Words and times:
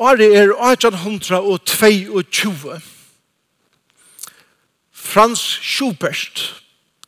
Ari 0.00 0.34
er 0.34 0.54
1822. 0.54 2.80
Frans 4.92 5.60
Schubert, 5.62 6.62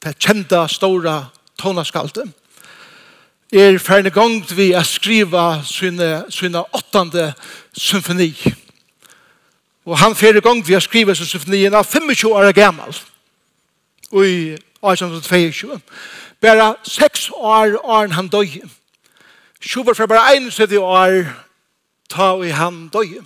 det 0.04 0.18
kjenta 0.18 0.68
stora 0.68 1.24
tonaskalte, 1.58 2.22
er 3.53 3.79
ferne 3.79 4.11
gang 4.11 4.56
vi 4.56 4.74
å 4.74 4.82
skriva 4.87 5.62
sine, 5.66 6.24
sine 6.30 6.64
åttande 6.74 7.34
symfoni. 7.76 8.34
Og 9.86 9.98
han 9.98 10.14
ferne 10.14 10.40
gang 10.42 10.66
vi 10.66 10.74
å 10.74 10.80
skriva 10.82 11.14
sin 11.14 11.26
symfonien 11.26 11.74
av 11.74 11.86
25 11.86 12.30
år 12.30 12.52
gammal. 12.52 12.96
Og 14.10 14.26
i 14.26 14.56
1822. 14.82 15.80
Bara 16.41 16.74
6 16.82 17.30
år 17.36 17.78
åren 17.84 18.12
han 18.12 18.28
døg. 18.28 18.62
Schubert 19.60 19.98
var 19.98 20.06
bare 20.06 20.41
71 20.41 20.78
år 20.78 21.49
ta 22.11 22.34
i 22.45 22.51
han 22.51 22.88
døy. 22.92 23.20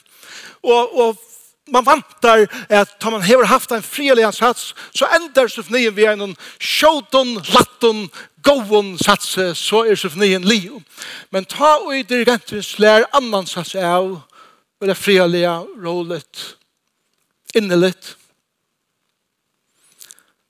Og, 0.62 0.97
og 0.97 1.20
man 1.73 1.87
vantar 1.87 2.47
at 2.69 2.98
tar 3.01 3.11
man 3.15 3.25
hever 3.25 3.48
haft 3.48 3.73
en 3.73 3.83
frilig 3.83 4.25
hans 4.25 4.41
sats, 4.42 4.75
så 4.95 5.09
ender 5.17 5.48
symfonien 5.48 5.95
vi 5.97 6.06
en 6.06 6.37
sjåton, 6.61 7.34
latton, 7.55 8.09
gåon 8.42 8.98
sats, 8.98 9.39
så 9.59 9.84
er 9.87 9.97
symfonien 9.97 10.45
lio. 10.45 10.83
Men 11.31 11.48
ta 11.48 11.78
og 11.81 11.95
i 11.97 12.03
dirigenten 12.03 12.65
lær 12.83 13.09
annan 13.17 13.48
sats 13.48 13.75
av, 13.75 14.19
og 14.83 14.89
det 14.91 14.98
frilige, 14.98 15.53
rålet 15.78 16.43
innelitt. 17.55 18.16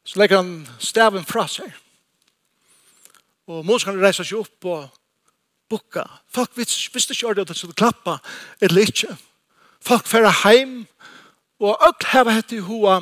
Så 0.04 0.18
legger 0.20 0.42
han 0.42 0.54
staven 0.80 1.24
fra 1.28 1.46
seg. 1.48 1.68
Og 3.50 3.64
musikerne 3.66 4.02
reiser 4.02 4.26
seg 4.26 4.40
opp 4.42 4.68
og 4.70 4.88
bukka. 5.72 6.04
Folk 6.32 6.56
visste 6.56 7.14
ikke 7.14 7.30
ordet 7.30 7.46
at 7.46 7.52
de 7.52 7.58
skulle 7.58 7.78
klappa 7.78 8.18
eller 8.62 8.88
ikke. 8.88 9.12
Folk 9.82 10.06
færre 10.06 10.30
heim 10.44 10.82
Og 11.62 11.78
öll 11.78 12.06
hefa 12.10 12.30
hett 12.34 12.52
i 12.52 12.58
hoa 12.58 12.96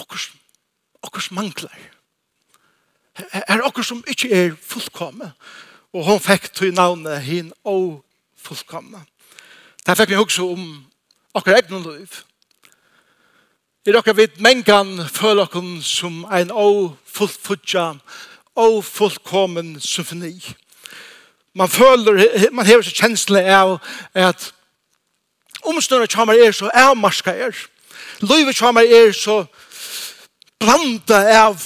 okkurs, 0.00 0.30
okkurs 1.02 1.30
manglar. 1.30 1.76
Er 3.32 3.60
okkurs 3.66 3.90
som 3.92 4.00
ikkje 4.08 4.30
er 4.32 4.56
fullkomme. 4.56 5.32
Og 5.92 6.04
hon 6.06 6.20
fekk 6.20 6.48
tog 6.54 6.72
navnet 6.72 7.20
hin 7.26 7.52
og 7.68 8.00
fullkomme. 8.40 9.04
Det 9.84 9.96
fekk 9.96 10.14
vi 10.14 10.22
også 10.22 10.48
om 10.54 10.64
okkar 11.36 11.60
egnon 11.60 11.84
liv. 11.84 12.22
Er 13.84 13.96
råkar 13.96 14.16
vid 14.16 14.40
mengan 14.40 15.08
føler 15.08 15.44
okkar 15.44 15.68
som 15.84 16.24
ein 16.32 16.50
og 16.50 16.96
fullfudja 17.04 17.90
og 18.56 18.84
fullkommen 18.84 19.80
symfoni. 19.80 20.38
Man 21.52 21.68
føler, 21.68 22.50
man 22.52 22.66
hever 22.66 22.84
seg 22.84 23.02
kjensle 23.02 23.42
av 23.52 23.78
at 24.14 24.54
omstående 25.68 26.08
kommer 26.12 26.34
er 26.34 26.52
så 26.52 26.70
er. 26.74 26.94
Marska 26.94 27.30
er. 27.30 27.56
Løyve 28.20 28.52
kommer 28.58 28.82
er 28.82 29.12
så 29.12 29.44
blanda 30.58 31.22
av 31.44 31.62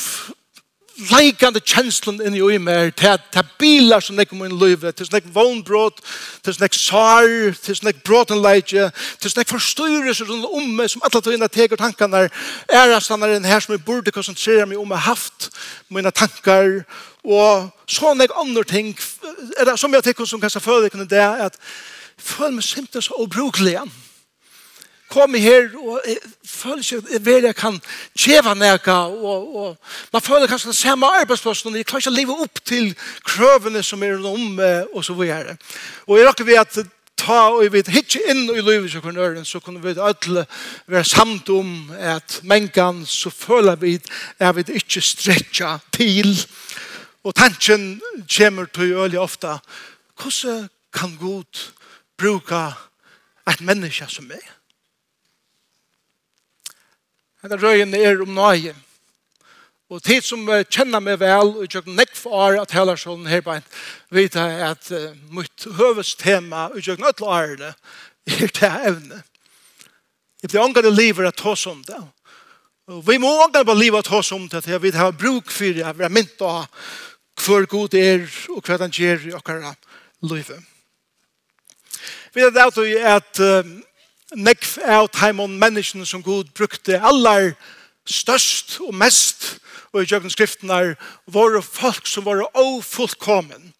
leikande 1.10 1.60
kjenslen 1.64 2.20
inni 2.22 2.42
og 2.44 2.52
i 2.52 2.58
mer, 2.60 2.90
til 2.94 3.14
at 3.14 3.38
bilar 3.58 4.02
som 4.04 4.16
nekker 4.18 4.36
min 4.36 4.54
løyve, 4.58 4.92
til 4.92 5.08
snakk 5.08 5.26
vondbrot, 5.34 6.00
til 6.44 6.54
snakk 6.54 6.76
sar, 6.76 7.28
til 7.64 7.78
snek 7.78 8.02
broten 8.06 8.42
leikje 8.42 8.90
til 9.22 9.32
snakk 9.32 9.50
forstyrres 9.50 10.22
rundt 10.28 10.46
om 10.50 10.68
meg, 10.76 10.90
som 10.92 11.02
alle 11.04 11.22
tog 11.22 11.46
teker 11.56 11.80
tankene, 11.80 12.26
er 12.68 12.96
at 12.96 13.08
han 13.08 13.22
er 13.22 13.36
en 13.36 13.48
her 13.48 13.64
som 13.64 13.74
jeg 13.74 13.84
burde 13.84 14.14
konsentrere 14.14 14.66
meg 14.66 14.78
om 14.78 14.94
jeg 14.94 15.06
haft 15.08 15.48
mine 15.88 16.10
tankar, 16.10 16.82
og 17.24 17.70
sånne 17.86 18.28
andre 18.38 18.64
ting, 18.64 18.94
er 19.58 19.70
det 19.70 19.78
som 19.78 19.94
jeg 19.94 20.04
tenker 20.04 20.28
som 20.28 20.40
kanskje 20.42 20.62
føler 20.62 20.92
kunne 20.92 21.08
det, 21.08 21.22
at 21.22 21.58
føler 22.18 22.56
meg 22.56 22.64
simpelthen 22.64 23.02
så 23.02 23.18
obrukelig. 23.22 23.76
Kom 25.12 25.34
her 25.34 25.68
og 25.76 26.00
jeg 26.08 26.16
føler 26.48 26.80
ikke 26.80 26.96
at 26.96 27.26
jeg, 27.26 27.42
jeg 27.44 27.56
kan 27.56 27.76
kjeva 28.16 28.54
nega 28.56 28.94
og, 29.12 29.56
og 29.56 29.76
man 30.12 30.24
føler 30.24 30.48
kanskje 30.48 30.72
det 30.72 30.78
samme 30.78 31.10
arbeidsplassen 31.20 31.68
og 31.68 31.76
jeg 31.76 31.86
klarer 31.86 32.06
ikke 32.06 32.14
å 32.14 32.16
leve 32.16 32.38
opp 32.46 32.62
til 32.64 32.94
krøvene 33.28 33.82
som 33.84 34.02
er 34.02 34.16
om 34.16 34.58
og 34.92 35.04
så 35.04 35.16
videre. 35.18 35.58
Og 36.06 36.18
jeg 36.18 36.28
rakker 36.28 36.48
ved 36.48 36.62
at 36.62 36.80
ta 37.22 37.42
og 37.54 37.66
vi 37.74 37.82
hitje 37.92 38.22
inn 38.32 38.48
i 38.50 38.62
livet 38.64 38.90
så 38.90 39.02
kunne 39.02 39.22
øren, 39.22 39.44
så 39.44 39.60
kunne 39.62 39.82
vi 39.82 39.94
alle 40.00 40.46
være 40.90 41.04
samt 41.06 41.50
om 41.52 41.90
at 41.98 42.40
mengan 42.42 43.04
så 43.06 43.30
føler 43.30 43.76
vi 43.76 43.98
at 44.38 44.56
vi 44.56 44.64
ikke 44.80 45.04
stretcha 45.04 45.76
til 45.94 46.32
og 47.22 47.34
tanken 47.38 48.00
kommer 48.26 48.66
til 48.74 48.96
øye 48.96 49.20
ofte 49.20 49.58
hvordan 50.18 50.68
kan 50.92 51.16
god 51.20 51.62
bruka 52.22 52.70
et 53.50 53.60
menneske 53.66 54.06
som 54.10 54.28
meg. 54.30 54.42
Hette 57.42 57.58
røyen 57.58 57.94
er 57.98 58.22
om 58.22 58.30
nøye. 58.36 58.74
Og 59.92 60.00
tid 60.00 60.24
som 60.24 60.46
kjenner 60.72 61.02
meg 61.04 61.18
vel, 61.20 61.50
og 61.52 61.66
ikke 61.66 61.82
nekk 61.90 62.14
for 62.16 62.38
året 62.46 62.62
at 62.62 62.72
heller 62.72 62.96
sånn 62.96 63.26
her 63.28 63.42
på 63.44 63.52
en, 63.52 63.66
vet 64.14 64.38
jeg 64.38 64.62
at 64.64 64.88
uh, 64.94 65.10
mitt 65.34 65.66
høvestema, 65.76 66.70
og 66.70 66.80
ikke 66.80 66.96
nødt 67.02 67.18
til 67.18 67.28
året, 67.28 67.74
er 68.32 68.46
det 68.46 68.72
evne. 68.88 69.20
Jeg 70.42 70.50
blir 70.50 70.62
ångre 70.62 70.90
livet 70.90 71.28
at 71.28 71.44
hos 71.44 71.66
om 71.68 71.82
det. 71.86 72.00
Og 72.88 73.04
vi 73.06 73.18
må 73.20 73.34
ångre 73.44 73.66
på 73.68 73.76
livet 73.76 74.06
at 74.06 74.14
hos 74.14 74.32
om 74.32 74.48
det, 74.48 74.64
at 74.64 74.82
vi 74.82 74.94
har 74.96 75.12
bruk 75.12 75.52
for 75.52 75.76
det, 75.76 75.84
at 75.84 75.98
vi 75.98 76.06
har 76.06 76.14
mynt 76.14 76.40
av 76.46 76.64
hver 77.42 77.68
god 77.68 77.94
er, 77.98 78.24
og 78.54 78.64
hva 78.64 78.80
den 78.80 78.94
gjør 78.96 79.28
i 79.28 79.36
akkurat 79.36 79.92
livet. 80.24 80.71
Vi 82.34 82.40
vet 82.40 82.56
at 82.56 82.76
vi 82.80 82.96
at 82.96 83.40
nekv 84.32 84.78
av 84.88 85.08
taimon 85.12 85.58
menneskene 85.60 86.06
som 86.08 86.22
Gud 86.24 86.52
brukte 86.56 87.00
allar 87.00 87.52
størst 88.08 88.78
og 88.80 88.94
mest 88.94 89.58
og 89.92 90.02
i 90.02 90.08
jøkken 90.08 90.32
skriften 90.32 90.70
er 90.72 90.94
våre 91.28 91.60
folk 91.62 92.06
som 92.08 92.24
var 92.24 92.40
ofullkommen 92.56 93.72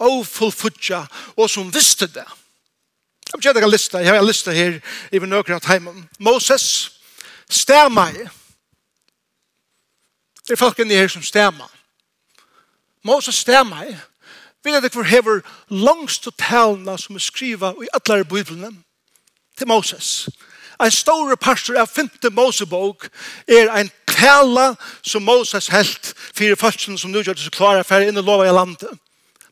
ofullfudja 0.00 1.02
og 1.36 1.50
som 1.50 1.72
visste 1.74 2.06
det 2.06 2.26
Jeg 3.30 3.38
vet 3.44 3.56
ikke 3.56 3.66
en 3.66 3.70
lista, 3.70 3.98
jeg 3.98 4.08
har 4.10 4.18
en 4.18 4.26
lista 4.26 4.50
her 4.50 4.80
i 5.12 5.18
min 5.18 5.32
økere 5.32 5.58
av 5.60 5.62
taimon 5.62 6.08
Moses, 6.18 6.90
stemmer 7.50 8.14
Det 10.46 10.54
er 10.54 10.62
folkene 10.62 10.94
her 10.94 11.08
som 11.08 11.22
stemmer 11.22 11.68
Moses 13.02 13.42
stemmer 13.42 13.92
Vi 14.64 14.72
vet 14.72 14.92
hvor 14.92 15.08
hever 15.08 15.40
langst 15.68 16.22
til 16.22 16.32
talene 16.38 16.98
som 16.98 17.16
er 17.16 17.24
skriva 17.24 17.72
i 17.80 17.88
alle 17.96 18.24
biblene 18.24 18.70
til 19.58 19.68
Moses. 19.68 20.28
En 20.80 20.90
store 20.90 21.36
pastor 21.36 21.76
av 21.80 21.88
5. 21.88 22.08
Mosebok 22.32 23.08
er 23.48 23.68
en 23.72 23.90
tala 24.08 24.74
som 25.02 25.22
Moses 25.22 25.68
helt 25.72 26.14
fyrir 26.36 26.56
førsten 26.56 26.98
som 26.98 27.12
nu 27.12 27.20
gjør 27.20 27.36
det 27.36 27.44
så 27.44 27.52
klare 27.52 27.84
for 27.84 28.04
inn 28.04 28.16
i 28.16 28.24
lova 28.24 28.48
i 28.48 28.54
landet. 28.54 28.92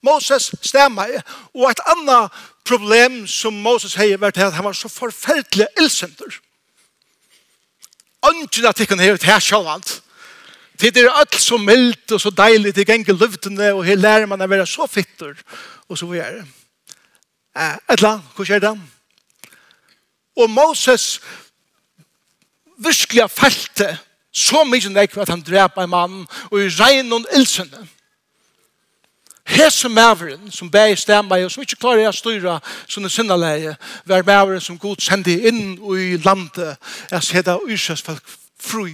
Moses 0.05 0.53
stemmer 0.63 1.19
og 1.55 1.71
et 1.71 1.81
annet 1.93 2.37
problem 2.65 3.27
som 3.27 3.57
Moses 3.65 3.97
har 3.99 4.17
vært 4.21 4.41
at 4.41 4.57
han 4.57 4.65
var 4.65 4.77
så 4.77 4.89
forferdelig 4.89 5.67
ildsenter. 5.81 6.41
Ønsken 8.29 8.67
at 8.67 8.81
ikke 8.81 8.97
han 8.97 9.05
har 9.05 9.17
til 9.17 9.31
her 9.31 9.43
sjålant. 9.43 9.99
Det 10.81 10.97
er 10.97 11.11
alt 11.11 11.35
så 11.35 11.57
mildt 11.59 12.13
og 12.15 12.21
så 12.23 12.31
deilig 12.31 12.75
til 12.75 12.87
genge 12.87 13.13
løftene, 13.13 13.73
og 13.75 13.85
her 13.85 13.99
lærer 13.99 14.27
man 14.31 14.43
å 14.43 14.47
være 14.47 14.67
så 14.67 14.87
fitter, 14.87 15.35
og 15.89 15.99
så 15.99 16.07
videre. 16.07 16.45
annet, 17.59 18.23
hva 18.37 18.47
skjer 18.47 18.63
det? 18.63 18.75
Og 20.39 20.51
Moses 20.51 21.19
virkelig 22.79 23.27
felte 23.35 23.97
så 24.31 24.63
mye 24.65 24.91
nek 24.93 25.17
at 25.19 25.33
han 25.33 25.43
dreper 25.43 25.83
en 25.83 25.91
mann, 25.91 26.19
og 26.53 26.61
i 26.63 26.71
regn 26.71 27.13
og 27.13 27.27
ildsene. 27.35 27.87
Hese 29.49 29.89
maveren 29.89 30.51
som 30.53 30.71
bæg 30.71 30.99
stemma 31.01 31.39
i 31.41 31.45
og 31.47 31.51
som 31.51 31.65
ikke 31.65 31.81
klarer 31.81 32.11
å 32.11 32.15
styre 32.15 32.59
sånne 32.87 33.11
sinneleie, 33.11 33.75
var 34.05 34.27
maveren 34.29 34.61
som 34.61 34.79
god 34.79 35.01
sendte 35.03 35.35
inn 35.49 35.79
i 35.97 36.19
landet 36.21 36.77
jeg 37.11 37.25
sida 37.25 37.57
ursøs 37.65 38.05
folk 38.05 38.37
fru 38.61 38.85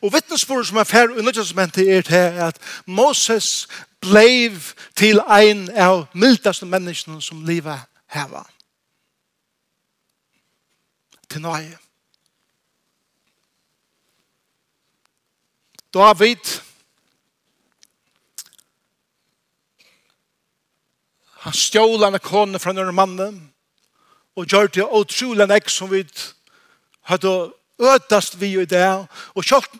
Og 0.00 0.12
vittnesbordet 0.12 0.66
som 0.66 0.76
er 0.76 0.84
ferdig 0.84 1.14
i 1.14 1.16
nødvendighetsmentet 1.16 1.96
er 1.96 2.02
til 2.02 2.40
at 2.46 2.58
Moses 2.86 3.68
blev 4.00 4.58
til 4.96 5.20
ein 5.30 5.68
av 5.70 6.06
mildaste 6.14 6.66
menneskene 6.66 7.22
som 7.22 7.44
livet 7.44 7.80
heva. 8.14 8.42
Til 11.28 11.40
nøye. 11.40 11.78
David 15.94 16.60
han 21.42 21.52
stjål 21.52 22.04
han 22.04 22.18
kone 22.22 22.58
fra 22.58 22.72
nøyre 22.72 22.92
mannen 22.92 23.40
og 24.36 24.46
gjør 24.46 24.70
det 24.72 24.86
utrolig 24.88 25.46
nek 25.50 25.68
som 25.68 25.90
vi 25.90 26.04
hadde 27.10 27.32
ødast 27.82 28.40
vi 28.40 28.54
i 28.60 28.64
det 28.64 28.86
og 29.34 29.44
kjørt 29.44 29.74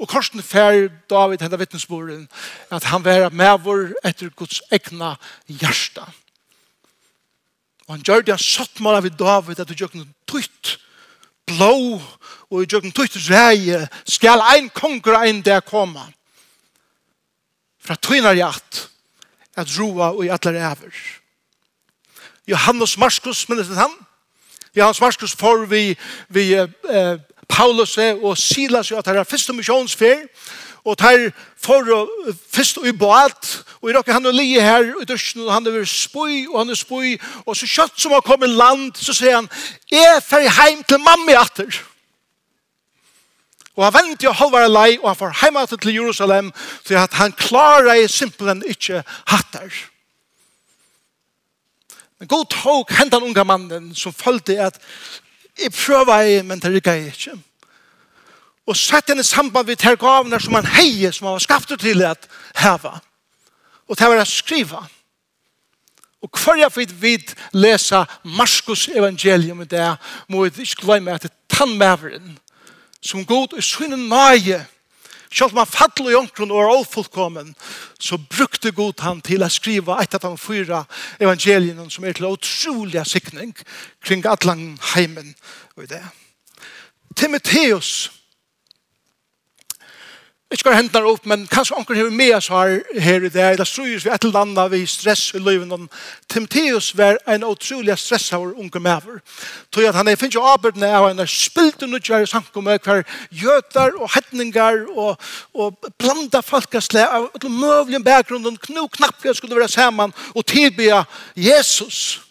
Og 0.00 0.08
korsen 0.08 0.42
fær 0.44 0.88
David 1.10 1.42
hendet 1.44 1.60
vittnesbordet 1.60 2.26
at 2.70 2.84
han 2.90 3.04
var 3.04 3.30
med 3.30 3.62
vår 3.64 3.94
etter 4.04 4.30
Guds 4.36 4.60
egna 4.72 5.14
hjärsta. 5.48 6.04
Og 7.86 7.94
han 7.94 8.02
gjør 8.04 8.26
det 8.26 8.34
han 8.34 8.42
satt 8.42 8.80
med 8.80 8.98
av 8.98 9.08
David 9.18 9.60
at 9.62 9.68
du 9.70 9.74
gjør 9.78 9.94
noe 9.94 10.10
tøyt 10.28 10.76
blå 11.46 12.00
og 12.50 12.62
i 12.62 12.66
gjør 12.66 12.84
noe 12.84 12.96
tøyt 12.96 13.16
reie 13.30 13.84
skal 14.04 14.42
ein 14.52 14.68
konger 14.74 15.20
ein 15.20 15.42
der 15.46 15.62
komme. 15.64 16.02
Fra 17.78 17.94
tøyner 17.94 18.34
hjert 18.34 18.88
at 19.56 19.70
roa 19.78 20.10
og 20.12 20.26
i 20.26 20.32
atler 20.34 20.58
ever. 20.58 20.92
Johannes 22.46 22.96
Marskus, 22.98 23.48
minnes 23.48 23.70
det 23.70 23.78
han? 23.78 23.94
Johannes 24.76 25.00
Marskus 25.00 25.34
får 25.34 25.64
vi, 25.70 25.96
vi 26.28 26.52
eh, 26.54 27.18
Paulus 27.48 27.96
og 27.98 28.38
Silas 28.38 28.92
at 28.92 29.04
det 29.06 29.16
er 29.16 29.24
første 29.24 29.52
misjonsfer, 29.52 30.26
og 30.86 30.94
tar 30.98 31.18
for 31.58 31.88
å 31.90 32.04
først 32.54 32.78
i 32.86 32.92
båt, 32.94 33.48
og 33.82 33.90
i 33.90 33.94
råkker 33.96 34.14
han 34.14 34.28
og 34.30 34.36
lige 34.36 34.62
her 34.62 34.86
i 35.00 35.06
dørsen, 35.08 35.42
og 35.42 35.50
han 35.56 35.66
er 35.66 35.84
spøy, 35.90 36.46
og 36.46 36.60
han 36.60 36.70
er 36.70 36.78
spøy, 36.78 37.16
og 37.42 37.58
så 37.58 37.66
kjøtt 37.66 37.98
som 37.98 38.14
har 38.14 38.22
kommet 38.26 38.54
land, 38.54 38.92
så 38.94 39.14
sier 39.16 39.40
han, 39.40 39.50
jeg 39.90 40.22
fer 40.22 40.46
heim 40.60 40.84
til 40.86 41.02
mamma 41.02 41.40
atter. 41.40 41.80
Og 43.76 43.84
han 43.84 43.96
vent 43.98 44.24
jo 44.24 44.32
halvare 44.32 44.70
lei, 44.70 44.94
og 45.02 45.10
han 45.10 45.18
får 45.18 45.36
heim 45.42 45.58
til 45.74 45.94
Jerusalem, 45.98 46.52
for 46.86 47.02
at 47.02 47.18
han 47.18 47.34
klarer 47.34 47.92
jeg 47.98 48.10
simpelthen 48.10 48.62
ikke 48.70 49.02
hattar. 49.26 49.74
Men 52.18 52.28
god 52.28 52.46
tog 52.48 52.94
hentan 52.96 53.26
unga 53.26 53.44
mannen 53.44 53.90
som 53.94 54.14
følte 54.14 54.56
at 54.62 54.78
jeg 55.62 55.72
prøver, 55.72 56.20
jeg, 56.20 56.44
men 56.44 56.60
det 56.60 56.72
rikker 56.74 56.92
jeg 56.92 57.06
ikke. 57.06 57.36
Og 58.66 58.76
sett 58.76 59.10
henne 59.10 59.22
samband 59.24 59.66
med 59.66 59.82
her 59.82 59.96
gavene 59.96 60.40
som 60.42 60.54
han 60.58 60.66
heier, 60.66 61.14
som 61.14 61.28
han 61.28 61.36
var 61.38 61.44
skapt 61.44 61.72
til 61.80 62.02
at 62.02 62.28
heva. 62.58 62.98
Og 63.86 63.98
det 63.98 64.08
var 64.10 64.20
å 64.20 64.26
skrive. 64.26 64.80
Og 66.22 66.40
hver 66.42 66.58
jeg 66.58 66.72
vidt 66.76 66.94
vidt 67.02 67.34
lese 67.54 68.02
Marskos 68.24 68.88
evangelium 68.88 69.62
i 69.62 69.68
det, 69.70 69.96
må 70.28 70.44
jeg 70.44 70.58
ikke 70.58 70.82
glemme 70.82 71.14
at 71.14 71.22
det 71.22 71.30
er 71.30 71.56
tannmæveren 71.56 72.38
som 73.02 73.26
god 73.26 73.54
i 73.58 73.62
synen 73.62 74.08
nøye 74.10 74.64
Selv 75.32 75.52
om 75.52 75.60
han 75.62 75.70
fattelig 75.70 76.16
omkron 76.16 76.52
og 76.54 76.60
er 76.62 76.74
ofullkommen, 76.76 77.54
så 77.98 78.18
brukte 78.18 78.72
Gud 78.72 79.02
han 79.02 79.20
til 79.24 79.42
å 79.42 79.50
skrive 79.52 79.96
et 80.02 80.14
av 80.14 80.22
de 80.22 80.38
fyra 80.40 80.84
evangeliene 81.20 81.88
som 81.90 82.04
er 82.04 82.16
til 82.16 82.28
utrolig 82.30 83.02
sikning 83.08 83.54
kring 84.04 84.26
atlan 84.26 84.78
heimen 84.94 85.34
og 85.76 85.88
det. 85.90 86.02
Timotheus, 87.16 88.10
ikke 90.54 90.68
hva 90.68 90.76
hendene 90.78 91.10
opp, 91.10 91.24
men 91.26 91.42
kanskje 91.50 91.74
onker 91.74 91.96
har 91.98 92.10
med 92.14 92.36
oss 92.36 92.46
her, 92.52 92.76
her 93.02 93.24
i 93.26 93.30
det, 93.34 93.42
eller 93.42 93.66
strøys 93.66 94.04
vi 94.06 94.12
et 94.14 94.24
eller 94.24 94.44
annet 94.44 94.70
vi 94.70 94.84
stress 94.86 95.32
i 95.34 95.40
livet. 95.42 95.88
Timotheus 96.30 96.92
var 96.94 97.18
en 97.26 97.42
utrolig 97.48 97.96
stress 97.98 98.28
av 98.36 98.44
unge 98.52 98.82
maver. 98.82 99.18
Tog 99.74 99.88
at 99.88 99.98
han 99.98 100.06
er 100.06 100.18
finnes 100.20 100.36
jo 100.38 100.44
arbeidene 100.46 100.92
av 100.94 101.08
en 101.08 101.24
spilt 101.26 101.82
og 101.82 101.90
nødgjør 101.90 102.22
i 102.22 102.30
samkommet, 102.30 102.86
hver 102.86 103.02
gjøter 103.34 103.98
og 103.98 104.12
hedninger 104.14 104.84
og, 104.94 105.18
og 105.54 105.90
blanda 105.98 106.44
folkesle 106.46 107.02
av 107.02 107.26
møvlig 107.50 107.98
og 108.06 108.62
knu 108.68 108.86
knappelig 108.86 109.36
skulle 109.36 109.58
være 109.58 109.68
sammen 109.68 110.14
og 110.34 110.46
tilbe 110.46 111.02
Jesus. 111.34 112.25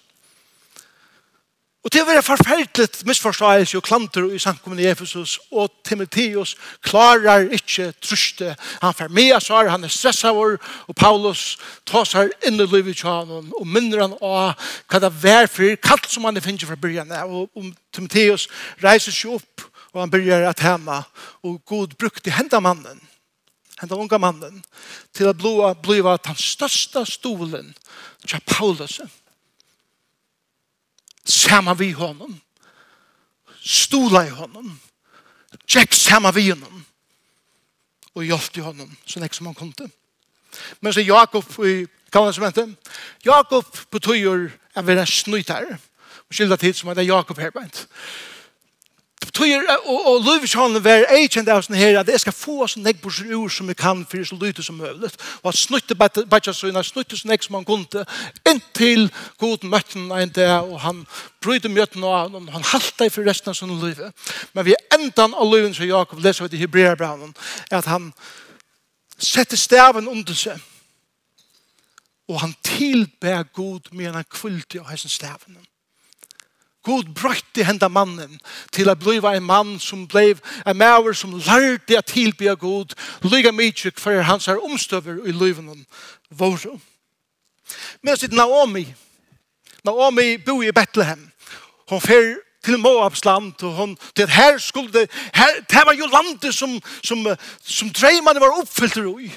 Og 1.85 1.93
det 1.93 2.01
var 2.01 2.21
forferdelig 2.25 3.05
misforståelse 3.05 3.77
og 3.77 3.83
klanter 3.85 4.25
i 4.33 4.39
samkommet 4.41 4.79
i 4.81 4.87
Efesus, 4.89 5.39
og 5.51 5.69
Timotheus 5.85 6.55
klarar 6.81 7.45
ikke 7.53 7.91
truste. 8.01 8.55
Han 8.81 8.93
får 8.93 9.07
med 9.07 9.33
oss 9.35 9.47
her, 9.53 9.69
han 9.69 9.83
er 9.83 9.91
stresset 9.93 10.33
vår, 10.33 10.55
og 10.87 10.95
Paulus 10.97 11.43
tar 11.85 12.07
seg 12.09 12.31
inn 12.47 12.57
i 12.57 12.65
livet 12.65 12.97
til 12.97 13.09
han 13.09 13.51
og 13.53 13.67
minner 13.69 14.01
han 14.01 14.15
av 14.17 14.71
hva 14.89 15.01
det 15.03 15.11
var 15.21 15.45
for 15.51 15.77
kalt 15.77 16.09
som 16.09 16.25
han 16.25 16.41
finner 16.41 16.65
fra 16.65 16.79
byrjan. 16.81 17.13
Og, 17.27 17.51
og 17.53 17.67
Timotheus 17.93 18.47
reiser 18.81 19.13
seg 19.13 19.35
opp, 19.37 19.67
og 19.93 20.01
han 20.01 20.13
byrjar 20.15 20.47
at 20.49 20.63
hema, 20.65 21.03
og 21.45 21.59
Gud 21.69 21.93
brukte 22.01 22.33
henda 22.33 22.63
mannen, 22.65 22.97
henda 23.83 23.99
unga 24.01 24.17
mannen, 24.17 24.57
til 25.13 25.29
å 25.29 25.37
bliva 25.37 26.17
den 26.17 26.41
største 26.41 27.05
stolen 27.05 27.75
til 28.25 28.41
Paulusen 28.49 29.13
samma 31.25 31.73
vi 31.73 31.91
honom, 31.91 32.35
stola 33.65 34.25
i 34.27 34.29
honom, 34.29 34.79
tjekk 35.67 35.93
samma 35.93 36.31
vi 36.31 36.49
honom, 36.49 36.85
og 38.15 38.25
hjälpte 38.25 38.61
honom 38.61 38.91
så 39.05 39.19
nek 39.19 39.33
som 39.33 39.49
han 39.49 39.55
kom. 39.55 39.73
Men 40.79 40.93
så 40.93 41.01
Jakob 41.01 41.43
i 41.65 41.87
kallet 42.11 42.77
Jakob 43.25 43.65
betyr 43.91 44.51
at 44.75 44.87
vi 44.87 44.93
er 44.93 45.05
snytare, 45.05 45.77
og 46.29 46.33
skilda 46.33 46.55
tid 46.55 46.73
som 46.73 46.89
heter 46.89 47.03
Jakob 47.03 47.37
herbeint. 47.37 47.87
Tøyer, 49.35 49.63
og, 49.85 50.07
og 50.07 50.23
Løvsjånen 50.23 50.83
var 50.83 51.05
agent 51.11 51.49
av 51.51 51.61
sånne 51.63 51.79
her, 51.79 51.97
at 51.99 52.09
jeg 52.11 52.21
skal 52.23 52.35
få 52.35 52.67
sånn 52.71 52.85
nek 52.85 53.01
borser 53.03 53.31
ur 53.35 53.51
som 53.51 53.67
jeg 53.71 53.77
kan 53.79 54.03
for 54.07 54.27
så 54.27 54.37
lyte 54.39 54.63
som 54.63 54.77
mulig. 54.79 55.09
Og 55.41 55.49
at 55.51 55.59
snutte 55.59 55.95
bætja 55.95 56.53
søgna, 56.55 56.83
snutte 56.83 57.17
sånn 57.19 57.33
nek 57.33 57.43
som 57.43 57.57
han 57.57 57.67
kunne, 57.67 58.05
inntil 58.47 59.09
god 59.41 59.65
møtten 59.71 60.07
en 60.15 60.31
dag, 60.35 60.67
og 60.67 60.79
han 60.83 61.03
brydde 61.43 61.71
møtten 61.71 62.05
av 62.07 62.31
han, 62.35 62.47
han 62.53 62.69
halte 62.71 63.09
for 63.11 63.27
resten 63.27 63.51
av 63.51 63.59
sånne 63.59 63.79
livet. 63.81 64.31
Men 64.55 64.67
vi 64.69 64.77
endan 64.95 65.35
av 65.35 65.51
livet 65.51 65.75
som 65.75 65.89
Jakob 65.89 66.23
leser 66.23 66.47
ut 66.47 66.55
i 66.55 66.63
Hebreabranen, 66.63 67.35
at 67.71 67.91
han 67.91 68.11
setter 69.17 69.59
staven 69.59 70.11
under 70.11 70.35
seg, 70.35 70.59
og 72.27 72.39
han 72.41 72.55
tilbær 72.65 73.47
god 73.55 73.91
med 73.91 74.15
han 74.15 74.27
kvilte 74.31 74.79
av 74.79 74.91
hessen 74.91 75.11
stavenen. 75.11 75.63
God 76.85 77.09
brøyte 77.17 77.65
henda 77.65 77.87
mannen 77.89 78.39
til 78.73 78.89
at 78.89 78.99
bliva 79.01 79.33
en 79.35 79.47
mann 79.47 79.79
som 79.79 80.05
blev 80.07 80.39
en 80.67 80.77
maver 80.77 81.13
som 81.13 81.33
lærte 81.33 81.97
at 81.97 82.05
tilbya 82.05 82.53
God, 82.53 82.93
lyga 83.23 83.51
mykje 83.51 83.91
for 83.97 84.21
hans 84.21 84.45
her 84.45 84.61
omstøver 84.61 85.25
i 85.25 85.33
lyven 85.33 85.85
våre. 86.29 86.77
Men 88.03 88.17
sitt 88.17 88.33
Naomi, 88.33 88.85
Naomi 89.85 90.37
bor 90.37 90.61
i 90.63 90.71
Bethlehem. 90.71 91.31
Hon 91.89 92.01
fer 92.01 92.35
til 92.65 92.79
Moabs 92.79 93.25
land, 93.25 93.63
og 93.63 93.73
hon, 93.73 93.97
det 94.17 94.29
her 94.29 94.57
skulle, 94.57 95.07
her, 95.33 95.51
det 95.69 95.81
var 95.85 95.93
jo 95.93 96.05
landet 96.09 96.53
som, 96.55 96.81
som, 97.03 97.27
som 97.61 97.89
dreimene 97.89 98.41
var 98.41 98.57
oppfyllt 98.61 98.97
i. 99.21 99.29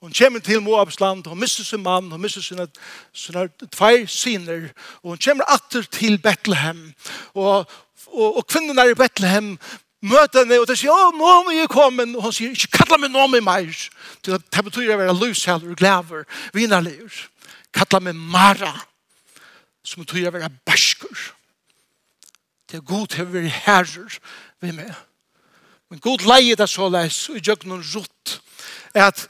Hon 0.00 0.12
kommer 0.14 0.38
til 0.38 0.62
Moabs 0.62 1.00
land, 1.00 1.26
hon 1.26 1.40
mister 1.40 1.64
sin 1.64 1.82
mann, 1.82 2.10
hon 2.10 2.20
mister 2.22 2.42
sina, 2.42 2.66
sina 3.12 3.48
tvei 3.66 4.06
syner, 4.06 4.68
og 5.02 5.16
hon 5.16 5.22
kommer 5.24 5.48
atter 5.50 5.82
til 5.82 6.20
Bethlehem. 6.22 6.92
Og, 7.34 7.66
og, 8.06 8.36
og 8.36 8.46
kvinnen 8.46 8.78
er 8.78 8.92
i 8.92 8.94
Bethlehem, 8.94 9.56
møter 10.00 10.44
henne, 10.44 10.60
og 10.60 10.68
de 10.70 10.76
sier, 10.78 10.94
«Å, 10.94 11.10
nå 11.18 11.32
må 11.48 11.56
jeg 11.56 11.70
komme!» 11.72 12.06
Og 12.14 12.28
hon 12.28 12.36
sier, 12.36 12.54
«Ikke 12.54 12.78
kalla 12.78 13.00
meg 13.02 13.10
nå 13.10 13.26
med 13.32 13.42
meg!» 13.42 13.74
Til 14.22 14.36
at 14.38 14.46
det 14.54 14.64
betyr 14.68 14.94
å 14.94 15.00
være 15.00 15.16
løsheller, 15.18 15.74
glæver, 15.74 16.22
vinerleger. 16.54 17.18
Kalla 17.74 18.02
meg 18.06 18.22
Mara, 18.36 18.70
som 19.82 20.06
betyr 20.06 20.30
å 20.30 20.36
være 20.38 20.52
bæskur. 20.68 21.26
Det 22.70 22.78
er 22.78 22.86
god 22.86 23.10
til 23.10 23.26
å 23.26 23.34
være 23.34 23.58
herrer 23.64 24.22
ved 24.62 24.78
meg. 24.78 24.94
Men 25.90 26.06
god 26.06 26.22
leie 26.28 26.54
det 26.54 26.70
så 26.70 26.86
leis, 26.92 27.24
og 27.26 27.40
jeg 27.40 27.48
gjør 27.48 27.66
noen 27.66 27.86
rutt, 27.96 28.38
er 28.94 29.08
at 29.08 29.26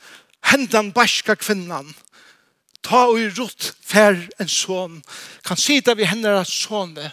hendan 0.53 0.93
barska 0.95 1.37
kvinnan, 1.39 1.95
ta 2.83 3.07
og 3.11 3.21
i 3.21 3.29
rott 3.37 3.73
fær 3.85 4.17
en 4.41 4.49
son, 4.49 5.01
kan 5.45 5.61
sida 5.61 5.95
vi 5.99 6.09
hennar 6.09 6.45
sonne 6.49 7.13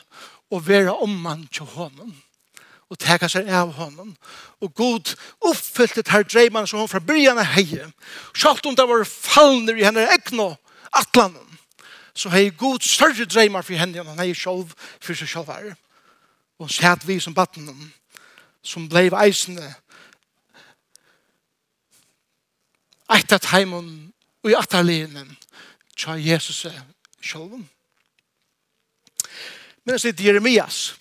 og 0.51 0.67
vera 0.67 0.95
omman 1.03 1.47
til 1.51 1.67
honom 1.75 2.13
og 2.89 2.99
teka 3.01 3.27
seg 3.31 3.49
av 3.49 3.73
honom. 3.79 4.13
Og 4.61 4.73
god 4.77 5.15
oppfyllte 5.45 6.05
her 6.11 6.25
dreiman 6.27 6.67
som 6.69 6.79
hon 6.79 6.89
fra 6.89 7.01
byrjan 7.01 7.41
av 7.41 7.49
heie. 7.55 7.87
Sjalt 8.37 8.65
om 8.65 8.77
det 8.77 8.85
var 8.87 9.07
fallner 9.09 9.77
i 9.79 9.85
henne 9.87 10.05
egna 10.13 10.51
atlanen, 10.95 11.41
så 12.15 12.29
hei 12.31 12.47
god 12.55 12.85
større 12.85 13.25
dreimar 13.27 13.65
for 13.65 13.75
henne 13.75 13.99
enn 13.99 14.11
han 14.13 14.21
hei 14.21 14.31
sjolv 14.37 14.71
for 15.03 15.17
seg 15.17 15.27
sjolv 15.27 15.49
her. 15.51 15.73
Og 16.61 16.71
sæt 16.71 17.03
vi 17.03 17.17
som 17.19 17.35
battenen, 17.35 17.89
som 18.63 18.87
blei 18.89 19.09
eisende 19.11 19.73
eitat 23.11 23.45
heimen 23.53 24.13
og 24.43 24.51
i 24.51 24.57
atalinen 24.57 25.37
tja 25.97 26.17
Jesus 26.19 26.65
sjolven. 27.21 27.69
Men 29.85 29.97
det 29.97 30.19
er 30.19 30.23
Jeremias. 30.25 30.95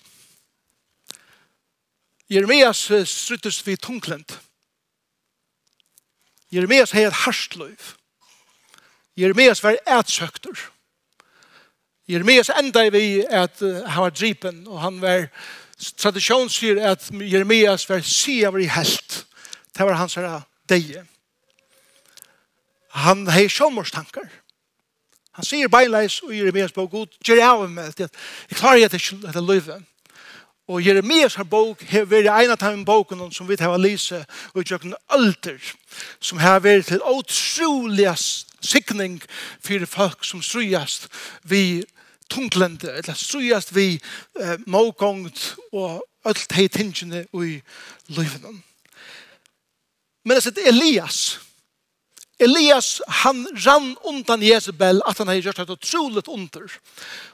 Jeremias 2.29 2.91
struttes 3.09 3.67
vid 3.67 3.77
tungklent. 3.77 4.39
Jeremias 6.51 6.91
har 6.91 7.07
et 7.07 7.13
harstløyv. 7.25 7.95
Jeremias 9.17 9.63
var 9.63 9.77
ætsøkter. 9.87 10.69
Jeremias 12.07 12.49
enda 12.49 12.89
vi 12.89 13.25
at 13.29 13.59
han 13.59 14.01
var 14.01 14.09
dripen, 14.09 14.67
og 14.67 14.81
han 14.81 15.01
var 15.01 15.27
tradisjon 15.97 16.49
sier 16.49 16.79
at 16.91 17.09
Jeremias 17.11 17.89
var 17.89 18.03
sier 18.05 18.57
i 18.61 18.69
helt. 18.69 19.25
Det 19.77 19.85
var 19.85 19.97
hans 19.97 20.15
herre 20.15 20.43
deie 20.69 21.05
han 22.95 23.27
har 23.27 23.47
sjåmorstankar. 23.51 24.29
Han 25.35 25.43
sier 25.43 25.67
beinleis 25.71 26.21
og 26.23 26.31
Jeremias 26.35 26.71
bok 26.71 26.93
god, 26.93 27.17
gjør 27.25 27.41
jeg 27.41 27.49
av 27.49 27.65
meg 27.67 27.91
til 27.95 28.07
at 28.07 28.21
jeg 28.49 28.59
klarer 28.59 28.81
jeg 28.85 28.93
til 28.93 29.19
dette 29.25 29.43
livet. 29.43 29.83
Og 30.67 30.81
Jeremias 30.81 31.35
har 31.35 31.45
bok, 31.45 31.83
har 31.91 32.07
vært 32.09 32.31
en 32.31 32.53
av 32.55 32.61
de 32.63 32.85
bokene 32.85 33.27
som 33.35 33.49
vi 33.49 33.57
har 33.59 33.77
lyse 33.77 34.21
og 34.53 34.61
i 34.61 34.65
kjøkken 34.65 34.95
alter, 35.13 35.59
som 36.19 36.39
har 36.41 36.63
vært 36.63 36.87
til 36.89 37.03
utrolig 37.05 38.07
sikning 38.63 39.19
for 39.61 39.85
folk 39.85 40.25
som 40.25 40.41
strøyast 40.41 41.09
vi 41.43 41.83
tunglende, 42.31 42.89
eller 42.95 43.13
strøyast 43.13 43.75
vi 43.75 43.99
eh, 44.39 44.55
mågångt 44.65 45.51
og 45.71 46.01
alt 46.25 46.47
de 46.55 46.67
tingene 46.67 47.25
i 47.33 47.59
livet. 48.07 48.47
Men 50.25 50.41
det 50.41 50.57
er 50.63 50.71
Elias, 50.71 51.44
Elias, 52.39 53.01
han 53.07 53.47
rann 53.65 53.95
undan 54.03 54.41
Jezebel 54.43 55.01
at 55.07 55.17
han 55.17 55.27
har 55.27 55.39
gjort 55.39 55.59
et 55.59 55.69
otroligt 55.69 56.27
under. 56.27 56.65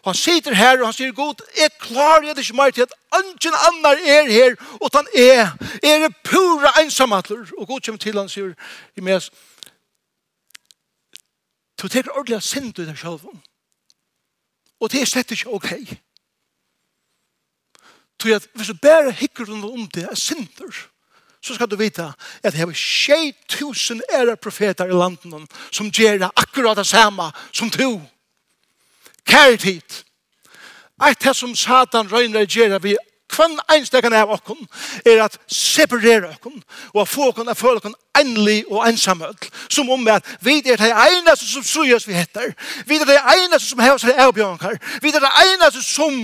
Og 0.03 0.11
han 0.11 0.15
sitter 0.15 0.53
her 0.53 0.77
og 0.79 0.91
han 0.91 0.93
sier, 0.93 1.13
God, 1.17 1.41
jeg 1.57 1.73
klarer 1.81 2.27
jeg 2.27 2.35
det 2.35 2.45
ikke 2.45 2.57
mer 2.59 2.75
til 2.75 2.85
at 2.85 2.93
ingen 3.17 3.57
annar 3.69 3.97
er 3.97 4.29
her, 4.29 4.55
og 4.77 4.89
han 4.93 5.07
er, 5.17 5.49
er 5.83 6.09
pura 6.23 6.73
ensamheter. 6.83 7.49
Og 7.57 7.67
God 7.67 7.81
kommer 7.81 7.99
til 7.99 8.13
han 8.13 8.29
og 8.29 8.33
sier, 8.33 8.53
Elias, 8.97 9.31
du 11.81 11.87
tenker 11.87 12.13
ordentlig 12.13 12.43
synd 12.45 12.79
i 12.79 12.85
deg 12.85 12.97
selv. 12.97 13.25
Og 14.81 14.91
det 14.91 15.01
er 15.01 15.09
slett 15.09 15.33
ikke 15.33 15.49
ok. 15.49 15.71
Tror 18.21 18.29
jeg 18.29 18.41
at 18.43 18.49
hvis 18.53 18.69
du 18.69 18.77
bare 18.77 19.11
hikker 19.11 19.49
under 19.49 19.73
om 19.73 19.87
det, 19.89 20.05
er 20.05 20.15
synder, 20.15 20.77
så 21.41 21.55
skal 21.55 21.69
du 21.69 21.75
vite 21.75 22.13
at 22.43 22.53
det 22.53 22.61
er 22.61 22.73
6000 22.73 24.01
ære 24.13 24.35
profeter 24.37 24.85
i 24.85 24.93
landet 24.93 25.51
som 25.71 25.91
gjør 25.91 26.17
det 26.17 26.31
akkurat 26.35 26.77
det 26.77 26.87
samme 26.87 27.31
som 27.53 27.69
to. 27.69 28.01
Kære 29.25 29.57
tid. 29.57 30.03
Eit 31.01 31.23
det 31.23 31.35
som 31.35 31.55
Satan 31.55 32.11
røyner 32.11 32.45
gjør 32.45 32.79
vi 32.79 32.97
kvann 33.31 33.57
einstekan 33.71 34.13
av 34.15 34.31
okkon 34.35 34.59
er 35.07 35.23
at 35.23 35.37
separere 35.51 36.33
okkon 36.35 36.59
og 36.93 37.07
få 37.07 37.29
okkon 37.31 37.51
at 37.51 37.59
føle 37.59 37.79
okkon 37.79 37.95
enlig 38.19 38.63
og 38.67 38.83
ensamøll 38.89 39.37
som 39.71 39.89
om 39.93 40.07
at 40.11 40.27
vi 40.43 40.59
er 40.59 40.79
det 40.81 40.91
eneste 40.91 41.47
som 41.47 41.63
sujas 41.63 42.07
vi 42.07 42.17
heter 42.17 42.51
vi 42.87 42.99
er 42.99 43.07
det 43.07 43.19
eneste 43.37 43.69
som 43.69 43.83
hevs 43.83 44.05
her 44.07 44.19
avbjørnkar 44.27 44.77
vi 45.01 45.13
er 45.13 45.23
det 45.23 45.33
eneste 45.47 45.83
som 45.85 46.23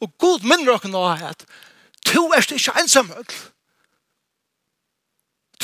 og 0.00 0.12
god 0.20 0.44
minner 0.44 0.76
okkon 0.76 0.96
av 0.98 1.24
at 1.32 1.46
to 2.04 2.28
er 2.36 2.44
ikke 2.44 2.76
ensamøll 2.82 3.24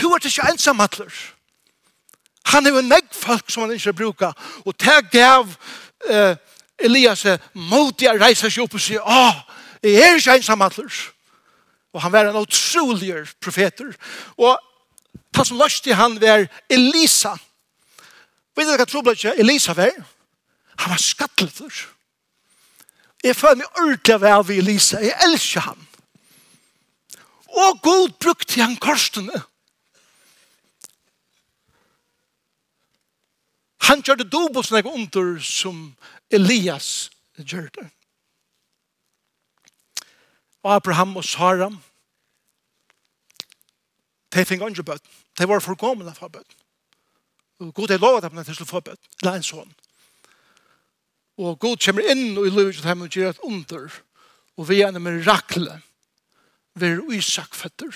Du 0.00 0.08
er 0.12 0.26
ikke 0.26 0.48
ensam, 0.50 0.80
Atler. 0.80 1.12
Han 2.52 2.66
er 2.66 2.70
jo 2.70 2.78
en 2.78 2.92
folk 3.12 3.50
som 3.50 3.62
han 3.62 3.72
ikke 3.72 3.92
bruker. 3.92 4.32
Og 4.64 4.74
det 4.80 5.10
gav 5.12 5.46
uh, 6.10 6.34
Elias 6.78 7.26
mot 7.54 8.02
å 8.02 8.16
reise 8.18 8.50
seg 8.50 8.64
opp 8.64 8.74
og 8.74 8.82
si, 8.82 8.98
å, 8.98 9.22
jeg 9.82 10.00
er 10.02 10.18
ikke 10.18 10.38
ensam, 10.40 10.64
Atler. 10.64 10.92
Og 11.92 12.02
han 12.02 12.12
var 12.12 12.28
en 12.30 12.40
utrolig 12.40 13.14
profeter. 13.40 13.92
Og 14.36 14.58
det 15.32 15.46
som 15.46 15.60
løste 15.60 15.88
til 15.88 15.96
han 15.96 16.18
var 16.20 16.46
Elisa. 16.70 17.36
Vet 18.56 18.68
du 18.68 18.76
hva 18.76 18.88
tror 18.88 19.12
ikke 19.12 19.36
Elisa 19.40 19.74
var? 19.76 19.94
Han 20.82 20.92
var 20.92 21.00
skattleter. 21.00 21.86
Jeg 23.22 23.36
føler 23.38 23.62
meg 23.62 23.80
ordentlig 23.80 24.18
vel 24.20 24.44
ved 24.48 24.58
Elisa. 24.64 25.00
Jeg 25.00 25.14
elsker 25.28 25.68
han. 25.68 25.88
Og 27.52 27.82
god 27.84 28.14
brukte 28.20 28.60
han 28.60 28.76
korsene. 28.80 29.42
Han 33.88 34.02
gjør 34.04 34.20
det 34.20 34.30
dobbelt 34.30 34.68
sånn 34.68 34.92
under 34.92 35.38
som 35.42 35.80
Elias 36.30 37.10
gjør 37.36 37.68
det. 37.74 37.88
Abraham 40.62 41.16
og 41.18 41.24
Sara, 41.26 41.66
de 44.32 44.44
fikk 44.46 44.62
andre 44.62 44.84
bøtt. 44.86 45.08
De 45.38 45.48
var 45.48 45.64
forkommende 45.64 46.14
for 46.14 46.30
bøtt. 46.30 46.54
Og 47.62 47.72
God 47.74 47.90
er 47.90 48.00
lovet 48.02 48.24
dem 48.24 48.38
at 48.38 48.46
de 48.46 48.54
skulle 48.54 48.70
få 48.70 48.80
bøtt. 48.80 49.02
Det 49.20 49.28
er 49.28 49.40
en 49.40 49.46
sånn. 49.46 49.74
Og 51.42 51.58
God 51.58 51.82
kommer 51.82 52.06
inn 52.12 52.36
og 52.38 52.46
i 52.46 52.52
livet 52.52 52.78
til 52.78 52.86
dem 52.86 53.04
og 53.04 53.12
gjør 53.12 53.32
et 53.32 53.44
under. 53.46 53.90
Og 54.58 54.68
vi 54.68 54.80
er 54.82 54.92
en 54.92 55.02
mirakle. 55.02 55.80
Vi 56.78 56.88
er 56.88 57.02
uisakføtter. 57.02 57.92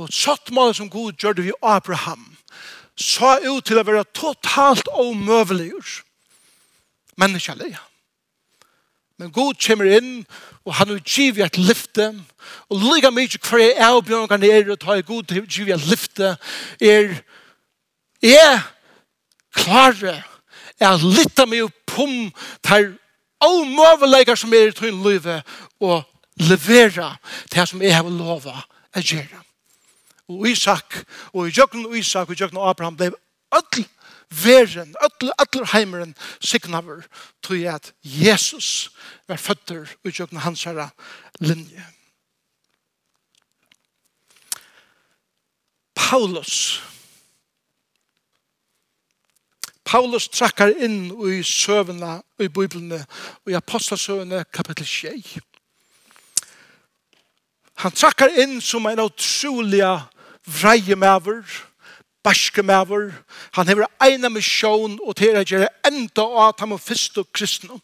Og 0.00 0.12
satt 0.16 0.50
mål 0.56 0.74
som 0.74 0.88
God 0.90 1.18
gjør 1.20 1.36
det 1.36 1.44
vi 1.50 1.56
Abraham. 1.60 2.24
Abraham 2.24 2.79
så 3.00 3.38
ut 3.48 3.64
til 3.64 3.80
å 3.80 3.86
være 3.86 4.04
totalt 4.16 4.88
omøvelig. 4.92 5.72
Menneskelig. 7.20 7.72
Men 9.20 9.32
god 9.32 9.58
kommer 9.60 9.88
inn, 9.98 10.24
og 10.64 10.74
han 10.78 10.88
vil 10.94 11.02
give 11.04 11.44
et 11.44 11.58
lyfte, 11.60 12.10
og 12.72 12.84
lika 12.84 13.10
mye 13.12 13.40
hver 13.40 13.60
jeg 13.60 13.74
er 13.76 13.90
avbjørnene 13.90 14.48
er, 14.48 14.70
og 14.72 14.80
tar 14.80 15.02
god 15.04 15.28
til 15.28 15.42
å 15.42 15.48
give 15.48 15.74
et 15.74 15.88
lyfte, 15.90 16.34
er 16.80 17.18
jeg 18.24 18.60
klare 19.56 20.22
er 20.80 21.04
litt 21.04 21.40
av 21.40 21.48
meg 21.50 21.68
pum 21.88 22.30
til 22.64 22.94
omøveligur 23.44 24.38
som 24.40 24.52
er 24.56 24.70
i 24.70 24.76
tøyn 24.76 25.02
livet, 25.04 25.44
og 25.80 26.04
levera 26.40 27.14
det 27.52 27.68
som 27.68 27.82
jeg 27.82 27.96
har 27.96 28.08
lovet 28.08 28.56
å 28.96 29.04
gjøre 29.04 29.44
og 30.30 30.48
Isak, 30.48 31.02
og 31.32 31.48
i 31.48 31.54
jøkken 31.56 31.86
og 31.86 31.96
Isak 31.98 32.28
og 32.28 32.36
i 32.36 32.42
jøkken 32.42 32.60
og 32.60 32.70
Abraham 32.70 32.96
ble 32.96 33.12
ødel 33.56 33.86
veren, 34.30 34.94
öll, 35.02 35.30
öll 35.42 35.64
heimeren 35.72 36.14
signaver 36.40 37.02
tog 37.42 37.64
at 37.66 37.92
Jesus 38.04 38.90
var 39.28 39.36
føtter 39.36 39.90
og 40.04 40.12
jøkken 40.18 40.38
hans 40.38 40.64
herre 40.64 40.90
linje. 41.40 41.84
Paulus 45.94 46.82
Paulus 49.84 50.28
trakkar 50.28 50.70
inn 50.78 51.10
i 51.26 51.42
søvnene 51.42 52.20
i 52.38 52.46
Bibelene 52.48 53.00
og 53.42 53.50
i 53.50 53.56
Apostelsøvnene 53.58 54.44
kapittel 54.54 54.86
6. 54.86 55.38
Han 57.82 57.96
trakkar 57.96 58.30
inn 58.38 58.60
som 58.62 58.86
en 58.86 59.02
utrolig 59.02 59.82
vreie 60.46 60.96
mever, 60.96 61.44
barske 62.24 62.62
mever. 62.62 63.12
Han 63.56 63.68
hever 63.68 63.88
eina 64.02 64.30
misjon 64.32 64.98
og 65.00 65.16
til 65.16 65.36
å 65.36 65.44
gjøre 65.44 65.70
enda 65.88 66.26
at 66.48 66.60
han 66.60 66.72
må 66.72 66.80
fyrst 66.80 67.18
og 67.20 67.30
kristne. 67.32 67.80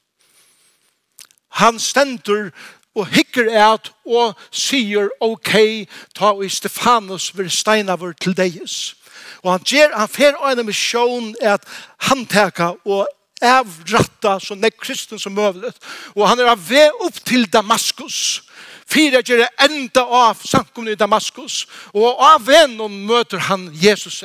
Han 1.60 1.78
stender 1.80 2.50
og 2.96 3.08
hikker 3.12 3.48
et 3.52 3.90
og 4.08 4.36
sier 4.50 5.10
ok, 5.20 5.84
ta 6.16 6.32
i 6.40 6.48
Stefanus 6.52 7.30
vil 7.36 7.50
steina 7.52 7.96
vår 8.00 8.16
til 8.20 8.36
deis. 8.36 8.96
Og 9.44 9.52
han 9.52 9.66
gjør, 9.68 9.92
han 9.96 10.10
fer 10.10 10.38
eina 10.48 10.64
misjon 10.64 11.34
at 11.44 11.64
han 12.08 12.24
teka 12.28 12.72
og 12.84 13.06
avratta 13.44 14.38
så 14.40 14.56
nek 14.56 14.78
kristen 14.80 15.20
som 15.20 15.34
møvlet. 15.36 15.76
Og 16.16 16.24
han 16.28 16.40
er 16.40 16.52
av 16.54 16.62
vei 16.68 16.88
opp 17.04 17.18
til 17.24 17.44
Damaskus. 17.52 18.45
Fyra 18.86 19.20
gjør 19.24 19.46
enda 19.66 20.04
av 20.04 20.42
samkomne 20.46 20.94
i 20.94 20.98
Damaskus, 20.98 21.64
og 21.94 22.20
av 22.22 22.44
vennen 22.46 23.00
møter 23.06 23.42
han 23.48 23.68
Jesus. 23.74 24.22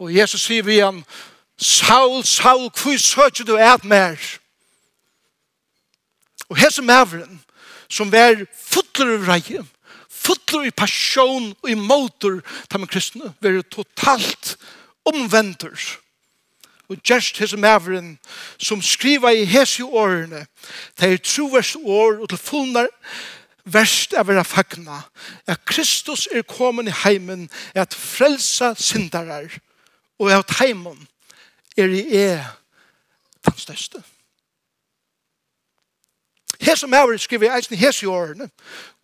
Og 0.00 0.12
Jesus 0.12 0.46
sier 0.48 0.64
vi 0.64 0.80
han, 0.80 1.02
Saul, 1.56 2.24
Saul, 2.24 2.68
hvor 2.68 2.98
søker 3.00 3.44
du 3.44 3.56
et 3.56 3.84
mer? 3.84 4.20
Og 6.48 6.56
hese 6.60 6.82
maveren, 6.82 7.40
som 7.88 8.12
var 8.12 8.38
fotler 8.52 9.16
i 9.16 9.22
reie, 9.26 9.62
fotler 10.10 10.68
i 10.68 10.74
passion 10.74 11.52
og 11.62 11.70
i 11.70 11.76
motor, 11.78 12.40
ta 12.68 12.78
med 12.78 12.90
kristne, 12.92 13.32
var 13.40 13.62
totalt 13.72 14.56
omvender. 15.06 15.74
Og 16.86 17.00
gjerst 17.02 17.40
hese 17.42 17.58
maveren, 17.58 18.14
som 18.62 18.82
skriva 18.82 19.32
i 19.34 19.46
hese 19.48 19.84
årene, 19.84 20.44
det 21.00 21.12
er 21.12 21.24
trovers 21.24 21.74
år 21.82 22.20
og 22.22 22.28
til 22.30 22.38
fullnar, 22.38 22.92
verst 23.66 24.14
av 24.14 24.28
vera 24.30 24.44
fagna, 24.46 25.02
at 25.46 25.64
Kristus 25.66 26.26
er 26.32 26.46
kommet 26.46 26.90
i 26.90 26.94
heimen, 27.04 27.48
at 27.74 27.94
frelsa 27.94 28.74
syndarar, 28.78 29.50
og 30.18 30.32
at 30.32 30.56
heimen 30.60 31.08
er 31.76 31.90
i 31.92 32.04
e 32.16 32.28
den 33.44 33.58
største. 33.58 34.02
Her 36.60 36.74
som 36.74 36.92
er 36.92 37.16
skriver 37.18 37.54
eisen 37.54 37.74
i 37.74 37.80
hese 37.80 38.08
årene, 38.08 38.48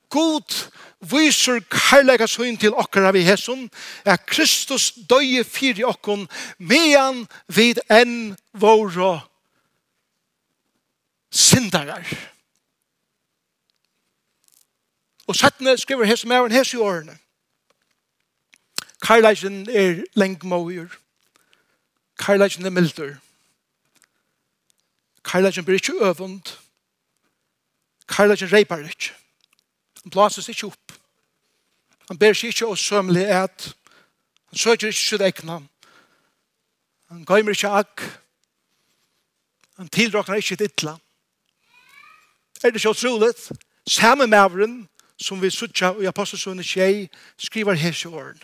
God 0.09 0.71
viser 1.01 1.61
kærlega 1.71 2.27
søgn 2.27 2.57
til 2.57 2.75
okkara 2.75 3.13
vi 3.13 3.25
hesson, 3.27 3.71
at 4.05 4.27
Kristus 4.27 4.93
døye 5.09 5.45
fyri 5.45 5.85
okkon, 5.85 6.29
mean 6.59 7.27
vid 7.49 7.81
enn 7.91 8.37
våre 8.53 9.21
syndarar. 11.33 12.05
Syndarar 12.05 12.32
Og 15.33 15.37
settene 15.37 15.79
skriver 15.79 16.05
hese 16.05 16.29
med 16.29 16.37
en 16.37 16.53
hese 16.53 16.77
i 16.77 16.81
årene. 16.81 17.15
Karlæsjen 19.03 19.71
er 19.71 20.03
lengmåger. 20.13 20.89
Karlæsjen 22.19 22.67
er 22.67 22.71
milder. 22.71 23.15
Karlæsjen 25.25 25.65
blir 25.65 25.75
ikke 25.75 25.93
øvund. 25.93 26.43
Karlæsjen 28.09 28.53
reipar 28.53 28.77
ikke. 28.77 29.15
Han 30.03 30.11
blases 30.11 30.49
ikke 30.49 30.67
opp. 30.67 30.93
Han 32.09 32.19
ber 32.19 32.37
seg 32.37 32.53
ikke 32.53 32.69
å 32.69 32.77
sømle 32.77 33.25
et. 33.25 33.73
Han 34.53 34.59
søker 34.59 34.93
ikke 34.93 35.01
sitt 35.01 35.25
egna. 35.25 35.63
Han 37.09 37.25
gøymer 37.25 37.57
ikke 37.57 37.73
akk. 37.81 38.05
Han 39.81 39.89
tildragner 39.89 40.45
ikke 40.45 40.61
et 40.61 40.69
ytla. 40.69 40.99
Er 42.65 42.71
det 42.71 42.85
så 42.85 42.93
utrolig? 42.93 43.33
Samme 43.89 44.27
maveren 44.27 44.83
som 45.23 45.43
vi 45.43 45.51
suttja 45.51 45.93
i 46.01 46.09
apostelsønne 46.11 46.65
tjei, 46.65 47.09
skriver 47.39 47.79
hese 47.79 48.09
åren. 48.09 48.41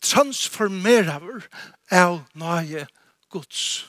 Transformerer 0.00 1.48
av 1.90 2.20
nøye 2.34 2.86
gods. 3.30 3.86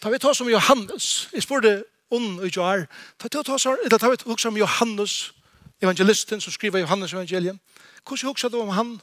Ta 0.00 0.10
vi 0.10 0.18
ta 0.18 0.34
som 0.34 0.48
Johannes, 0.48 1.28
jeg 1.32 1.42
spurte 1.42 1.84
ond 2.10 2.40
og 2.40 2.50
jar, 2.52 2.84
ta 3.18 3.28
vi 3.32 3.42
ta 3.42 3.58
som, 3.58 3.78
eller 3.84 3.98
ta 3.98 4.10
vi 4.10 4.20
ta 4.20 4.36
som 4.38 4.56
Johannes, 4.56 5.32
evangelisten 5.82 6.40
som 6.40 6.52
skriver 6.52 6.84
Johannes 6.84 7.12
evangelium, 7.12 7.58
hvordan 8.06 8.28
huksa 8.28 8.48
du 8.48 8.60
om 8.60 8.68
han? 8.68 9.00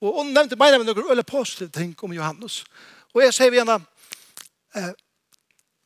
Og 0.00 0.18
ond 0.20 0.32
nevnte 0.36 0.56
meg 0.60 0.76
med 0.78 0.86
noen 0.86 1.10
øyne 1.10 1.24
positive 1.24 1.72
ting 1.72 1.94
om 2.02 2.12
Johannes. 2.12 2.64
Og 3.14 3.22
jeg 3.22 3.34
sier 3.34 3.50
vi 3.50 3.58
henne, 3.58 3.80
eh, 4.76 4.92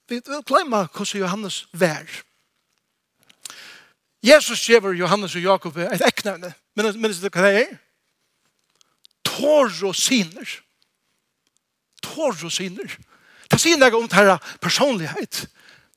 vi 0.08 0.20
vil 0.26 0.42
glemme 0.46 0.88
hvordan 0.92 1.20
Johannes 1.20 1.66
vær. 1.72 2.06
Jesus 4.24 4.58
skjever 4.58 4.96
Johannes 4.98 5.36
og 5.38 5.44
Jakob 5.44 5.76
et 5.78 6.02
eknevne. 6.06 6.52
Men 6.76 6.90
minnes 6.98 7.20
du 7.22 7.28
hva 7.28 7.44
det 7.44 7.60
er? 7.62 7.76
Tår 9.26 9.70
og 9.86 9.94
siner. 9.96 10.56
Tår 12.02 12.34
og 12.44 12.52
siner. 12.52 12.98
Det 13.48 13.60
sier 13.60 13.78
noe 13.78 13.94
om 13.96 14.08
denne 14.10 14.38
personlighet. 14.62 15.46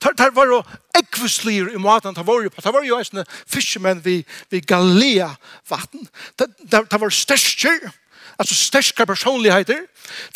Det 0.02 0.30
var 0.34 0.50
jo 0.50 0.62
ekvislir 0.98 1.76
i 1.76 1.82
maten 1.82 2.16
det 2.18 2.26
var 2.26 2.42
jo 2.42 2.50
på. 2.50 2.62
Det 2.62 2.74
var 2.74 2.86
jo 2.86 2.98
en 2.98 3.26
fiskemenn 3.46 4.02
vi 4.02 4.22
vid 4.50 4.66
Galea 4.66 5.30
vatten. 5.70 6.08
Det 6.38 7.02
var 7.02 7.14
størstjer 7.14 7.92
altså 8.40 8.56
sterske 8.56 9.06
personligheter, 9.06 9.88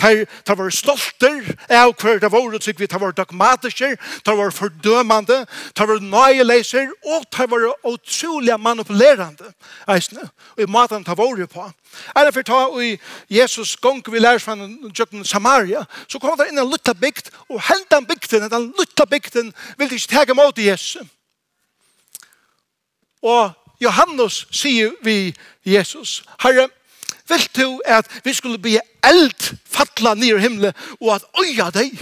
De, 0.02 0.26
de 0.48 0.58
var 0.58 0.70
stolter 0.70 1.56
av 1.70 1.94
hver 2.00 2.20
det 2.20 2.32
var, 2.32 2.58
tykker 2.58 2.80
vi, 2.80 2.88
der 2.88 3.00
var 3.00 3.12
dogmatiske, 3.12 3.98
de 4.26 4.38
var 4.38 4.52
fordømende, 4.52 5.46
de 5.78 5.88
var 5.88 6.00
nøyeleser, 6.00 6.92
og 7.06 7.26
de 7.38 7.48
var 7.52 7.66
utrolig 7.84 8.60
manipulerende, 8.60 9.52
eisne, 9.90 10.30
og 10.56 10.64
i 10.64 10.70
maten 10.70 11.04
de 11.04 11.18
var 11.18 11.46
på. 11.52 11.72
Eller 12.16 12.32
for 12.32 12.42
ta, 12.42 12.62
i 12.82 12.98
Jesus 13.30 13.76
gong 13.78 14.04
vi 14.12 14.20
lærer 14.20 14.40
fra 14.40 14.56
Jøkken 15.00 15.26
Samaria, 15.26 15.86
så 16.08 16.20
kom 16.20 16.38
det 16.38 16.50
inn 16.52 16.60
en 16.60 16.70
lutta 16.70 16.94
bygd, 16.94 17.32
og 17.50 17.62
hentan 17.62 18.06
bygden, 18.06 18.50
den 18.52 18.74
lutta 18.78 19.06
bygden, 19.06 19.54
vil 19.78 19.94
ikke 19.94 20.08
tega 20.08 20.34
mot 20.34 20.58
Jesus. 20.58 21.04
Og 23.24 23.52
Johannes 23.82 24.46
sier 24.52 24.94
vi 25.04 25.36
Jesus, 25.66 26.24
Herre, 26.42 26.70
Vil 27.28 27.48
du 27.56 27.82
at 27.86 28.10
vi 28.26 28.34
skulle 28.34 28.60
bli 28.62 28.78
eld 29.04 29.58
fatla 29.66 30.14
nir 30.14 30.38
himle 30.38 30.74
og 31.00 31.16
at 31.16 31.26
øya 31.42 31.70
deg? 31.74 31.98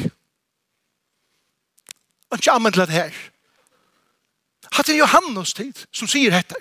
Og 2.29 2.37
ikke 2.39 2.51
anmenn 2.51 2.75
det 2.75 2.89
her. 2.89 3.13
Hatt 4.73 4.89
er 4.89 4.97
Johannes 4.97 5.53
tid 5.53 5.85
som 5.93 6.09
sier 6.09 6.33
dette. 6.33 6.57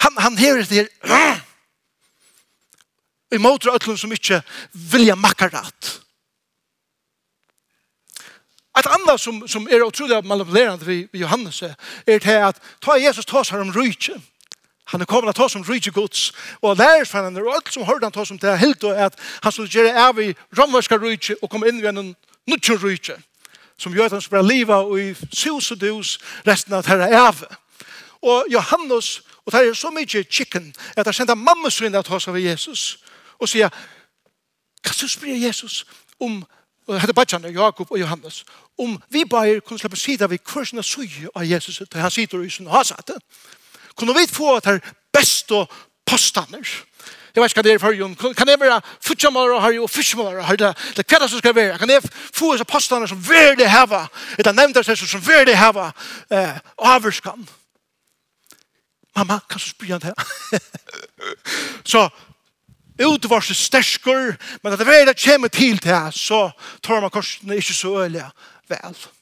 Han, 0.00 0.16
han 0.18 0.38
hever 0.38 0.64
det 0.64 0.88
her. 1.04 1.40
I 3.30 3.38
måter 3.38 3.74
øtlun 3.74 3.98
som 3.98 4.12
ikke 4.12 4.42
vilja 4.72 5.14
makkarat. 5.14 6.00
Et 8.78 8.86
annet 8.86 9.20
som, 9.20 9.42
som 9.48 9.68
er 9.70 9.84
utrolig 9.84 10.24
manipulerende 10.24 10.86
ved 10.86 11.08
Johannes 11.14 11.62
er 11.62 11.74
det 12.06 12.36
at 12.48 12.62
ta 12.82 12.96
Jesus 12.96 13.26
tar 13.26 13.44
seg 13.44 13.60
om 13.60 13.72
rydkjen 13.74 14.22
Han 14.90 15.00
er 15.00 15.06
kommet 15.06 15.34
til 15.34 15.44
oss 15.44 15.52
som 15.52 15.62
rydde 15.62 15.90
gods, 15.90 16.32
og 16.62 16.76
lær 16.76 17.04
for 17.06 17.24
henne, 17.24 17.42
og 17.42 17.54
alt 17.54 17.72
som 17.72 17.84
hørte 17.86 18.04
han 18.04 18.12
til 18.12 18.22
oss 18.22 18.28
som 18.28 18.38
det 18.38 18.50
er 18.50 18.56
helt 18.56 18.84
og 18.84 18.96
at 18.96 19.18
han 19.42 19.52
skulle 19.52 19.70
gjøre 19.70 19.94
av 19.94 20.18
i 20.18 20.32
romverska 20.58 20.98
rydde 20.98 21.36
og 21.42 21.50
komme 21.50 21.68
inn 21.70 21.78
i 21.78 21.86
en 21.86 22.14
nødtjør 22.50 22.82
rydde, 22.84 23.16
som 23.78 23.94
gjør 23.94 24.10
at 24.10 24.18
han 24.18 24.24
skulle 24.24 24.46
liva 24.48 24.82
og 24.82 25.00
i 25.00 25.14
sus 25.32 25.70
og 25.70 25.80
dus 25.80 26.18
resten 26.46 26.74
av 26.74 26.82
dette 26.82 27.16
av. 27.16 27.44
Og 28.22 28.50
Johannes, 28.52 29.22
og 29.46 29.52
det 29.52 29.60
er 29.68 29.74
så 29.74 29.90
mye 29.94 30.24
chicken, 30.30 30.74
at 30.96 31.06
han 31.06 31.14
sendte 31.14 31.34
mamma 31.34 31.70
sin 31.70 31.92
til 31.92 32.14
oss 32.14 32.28
av 32.28 32.38
Jesus, 32.38 32.98
og 33.38 33.48
sier, 33.48 33.70
kan 34.84 34.94
du 35.00 35.08
spyrir 35.08 35.46
Jesus 35.46 35.84
om 36.20 36.44
og 36.90 36.94
det 36.94 37.00
heter 37.00 37.14
badjane, 37.14 37.48
Jakob 37.48 37.90
og 37.90 38.00
Johannes, 38.00 38.44
om 38.78 39.02
vi 39.08 39.24
bare 39.30 39.60
kunne 39.60 39.78
slippe 39.78 39.96
sida 39.96 40.26
vi 40.26 40.40
kvarsina 40.42 40.82
suje 40.82 41.28
av 41.34 41.44
Jesus, 41.46 41.76
til 41.78 42.00
han 42.00 42.10
sitter 42.10 42.42
i 42.42 42.50
sin 42.50 42.66
hasate, 42.66 43.14
Kunne 44.00 44.14
vi 44.16 44.26
få 44.32 44.54
at 44.56 44.64
her 44.64 44.78
beste 45.12 45.66
påstander? 46.06 46.64
Jeg 47.34 47.42
vet 47.42 47.50
ikke 47.50 47.60
hva 47.60 47.64
det 47.66 47.72
er 47.74 47.78
for 47.78 47.94
Jon. 47.94 48.14
Kan 48.16 48.48
jeg 48.48 48.60
være 48.60 48.80
futjamalere 49.04 49.60
her 49.60 49.80
og 49.80 49.90
futjamalere 49.90 50.46
her? 50.48 50.56
Det 50.56 51.04
er 51.04 51.18
hva 51.18 51.28
som 51.28 51.38
skal 51.38 51.54
være. 51.54 51.78
Kan 51.78 51.90
jeg 51.90 52.02
få 52.34 52.54
disse 52.54 52.64
påstander 52.64 53.06
som 53.06 53.20
verlig 53.28 53.68
heva? 53.70 54.06
er 54.38 54.56
nevnt 54.56 54.80
seg 54.86 54.98
som 54.98 55.22
verlig 55.26 55.58
heva 55.58 55.90
eh, 56.32 56.56
averskan. 56.78 57.44
Mamma, 59.16 59.38
kan 59.50 59.60
du 59.60 59.68
spyrja 59.68 59.98
han 59.98 60.08
det? 60.08 60.58
så, 61.92 62.08
utvarset 63.04 63.56
sterskur, 63.56 64.36
men 64.62 64.72
at 64.72 64.78
det 64.78 64.88
verlig 64.88 65.16
kommer 65.24 65.48
til 65.48 65.82
det, 65.84 66.02
så 66.16 66.50
tar 66.82 67.00
man 67.04 67.12
korsene 67.12 67.60
ikke 67.60 67.74
så 67.74 67.98
øyelig 68.00 68.24
vel. 68.24 68.78
Vel. 68.80 69.19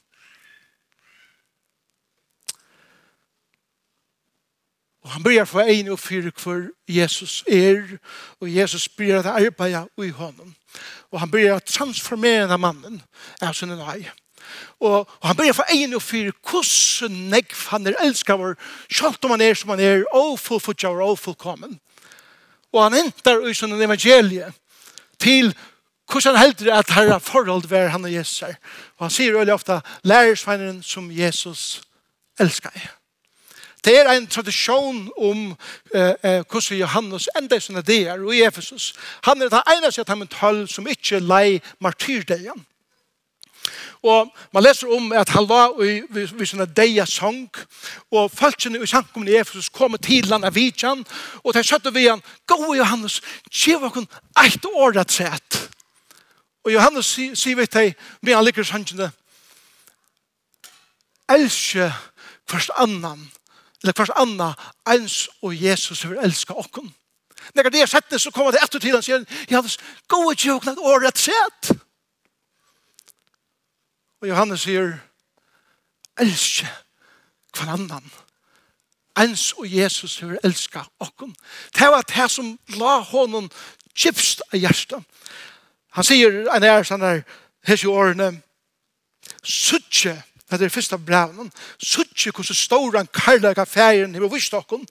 Og 5.09 5.13
han 5.13 5.23
börjar 5.23 5.45
få 5.45 5.59
en 5.59 5.87
og 5.89 5.99
fyra 5.99 6.29
kvar 6.29 6.67
Jesus 6.87 7.43
er, 7.47 7.97
og 8.39 8.55
Jesus 8.55 8.89
börjar 8.89 9.19
at 9.19 9.25
arbeida 9.25 9.85
i 10.03 10.09
honom. 10.09 10.55
Og 11.11 11.19
han 11.19 11.31
börjar 11.31 11.55
at 11.55 11.63
transformera 11.63 12.57
mannen 12.57 13.01
av 13.41 13.53
sin 13.53 13.69
nøy. 13.69 14.05
Og, 14.79 14.99
og 14.99 15.27
han 15.27 15.35
börjar 15.35 15.53
få 15.53 15.63
en 15.73 15.93
og 15.93 16.01
fyra 16.01 16.31
hvordan 16.51 17.15
negv 17.31 17.55
han 17.71 17.87
er 17.87 17.97
elskar 18.05 18.37
vår, 18.37 18.53
sjalt 18.93 19.25
om 19.25 19.31
han 19.31 19.41
er 19.41 19.53
som 19.53 19.69
han 19.69 19.79
er, 19.79 20.05
og 20.13 20.37
fullfutja 20.39 20.93
og 20.93 21.17
fullkommen. 21.19 21.79
Og 22.71 22.83
han 22.83 22.93
entar 22.93 23.41
i 23.49 23.53
sin 23.53 23.81
evangelie 23.81 24.53
til 25.19 25.55
hvordan 26.11 26.35
han 26.35 26.45
heldur 26.45 26.73
at 26.73 26.93
herra 26.93 27.17
forhold 27.17 27.65
var 27.69 27.87
han 27.87 28.05
og 28.05 28.13
Jesus 28.13 28.41
er. 28.41 28.61
Og 28.97 29.09
han 29.09 29.17
sier 29.17 29.33
veldig 29.33 29.57
ofta, 29.57 29.81
lærersveineren 30.03 30.83
som 30.83 31.11
Jesus 31.11 31.81
elskar 32.39 32.71
jeg. 32.75 32.98
Det 33.85 33.95
er 33.99 34.09
en 34.11 34.27
tradisjon 34.27 35.11
om 35.17 35.55
eh, 35.93 36.13
eh, 36.23 36.41
hvordan 36.51 36.79
Johannes 36.79 37.29
enda 37.37 37.55
i 37.55 37.63
sånne 37.63 37.83
der 37.85 38.17
og 38.19 38.33
i 38.35 38.43
Efesus. 38.43 38.93
Han 39.23 39.41
er 39.41 39.51
det 39.51 39.61
eneste 39.71 40.03
av 40.03 40.09
dem 40.11 40.27
tøll 40.27 40.65
som 40.67 40.87
ikke 40.87 41.21
lei 41.23 41.61
martyrdeien. 41.79 42.65
Og 44.03 44.31
man 44.53 44.63
leser 44.63 44.91
om 44.95 45.11
at 45.11 45.29
han 45.29 45.47
var 45.49 45.79
i, 45.83 45.97
i, 45.99 46.25
vid 46.31 46.47
sånne 46.47 46.67
deia 46.75 47.05
sang, 47.07 47.49
og 48.11 48.31
falskene 48.31 48.79
i 48.79 48.87
sangkommen 48.87 49.27
i 49.27 49.35
Efesus 49.39 49.71
kom 49.71 49.97
til 49.99 50.31
han 50.31 50.47
av 50.47 50.55
vidjan, 50.55 51.03
og 51.43 51.55
de 51.55 51.63
søtte 51.63 51.91
vi 51.95 52.07
han, 52.07 52.23
gå 52.47 52.75
Johannes, 52.79 53.19
kjev 53.51 53.89
okkur 53.89 54.07
eit 54.39 54.69
år 54.71 55.03
sett. 55.07 55.65
Og 56.63 56.71
Johannes 56.73 57.11
sier 57.15 57.55
vi 57.59 57.67
til, 57.67 57.91
vi 58.21 58.35
han 58.35 58.45
liker 58.47 58.63
sangene, 58.63 59.11
elsker 61.29 61.91
først 62.49 62.71
annan, 62.79 63.27
eller 63.83 63.95
kvart 63.95 64.15
anna, 64.19 64.53
ens 64.89 65.29
og 65.41 65.55
Jesus 65.55 66.03
vil 66.09 66.19
elska 66.23 66.53
okken. 66.53 66.93
Når 67.55 67.69
det 67.69 67.81
er 67.81 67.85
sett 67.87 68.09
det, 68.11 68.21
så 68.21 68.31
kommer 68.31 68.51
det 68.51 68.61
etter 68.63 68.79
tiden 68.79 68.99
og 68.99 69.03
sier, 69.03 69.23
Johannes, 69.49 69.77
gå 70.07 70.19
og 70.27 70.37
tjokk 70.37 70.67
noe 70.67 70.91
år 70.91 71.07
sett. 71.15 71.71
Og 74.19 74.27
Johannes 74.27 74.65
sier, 74.67 74.97
elske 76.19 76.67
hver 77.55 77.71
annan. 77.73 78.11
Ens 79.19 79.53
og 79.57 79.67
Jesus 79.67 80.19
vil 80.21 80.39
elska 80.43 80.83
okken. 80.99 81.35
Det 81.75 81.87
var 81.87 82.03
det 82.07 82.27
som 82.31 82.53
la 82.79 82.99
honom 82.99 83.49
kjipst 83.95 84.43
av 84.51 84.59
hjertet. 84.59 85.03
Han 85.97 86.05
sier, 86.05 86.45
en 86.53 86.63
er 86.63 86.85
sånn 86.87 87.03
her, 87.03 87.23
hese 87.67 87.89
årene, 87.89 88.33
suttje 89.43 90.13
det 90.57 90.65
er 90.65 90.69
første 90.69 90.97
brevnen, 90.97 91.51
suttje 91.77 92.31
hvordan 92.31 92.55
stor 92.55 92.97
han 92.97 93.09
karlaga 93.13 93.63
færen 93.63 94.15
i 94.15 94.19
okkur 94.19 94.81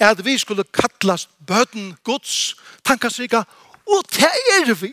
er 0.00 0.08
at 0.08 0.24
vi 0.24 0.38
skulle 0.38 0.64
kallast 0.64 1.28
bøten 1.46 1.96
gods, 2.04 2.56
tankasrika, 2.84 3.44
og 3.86 4.02
det 4.10 4.30
er 4.58 4.74
vi. 4.74 4.92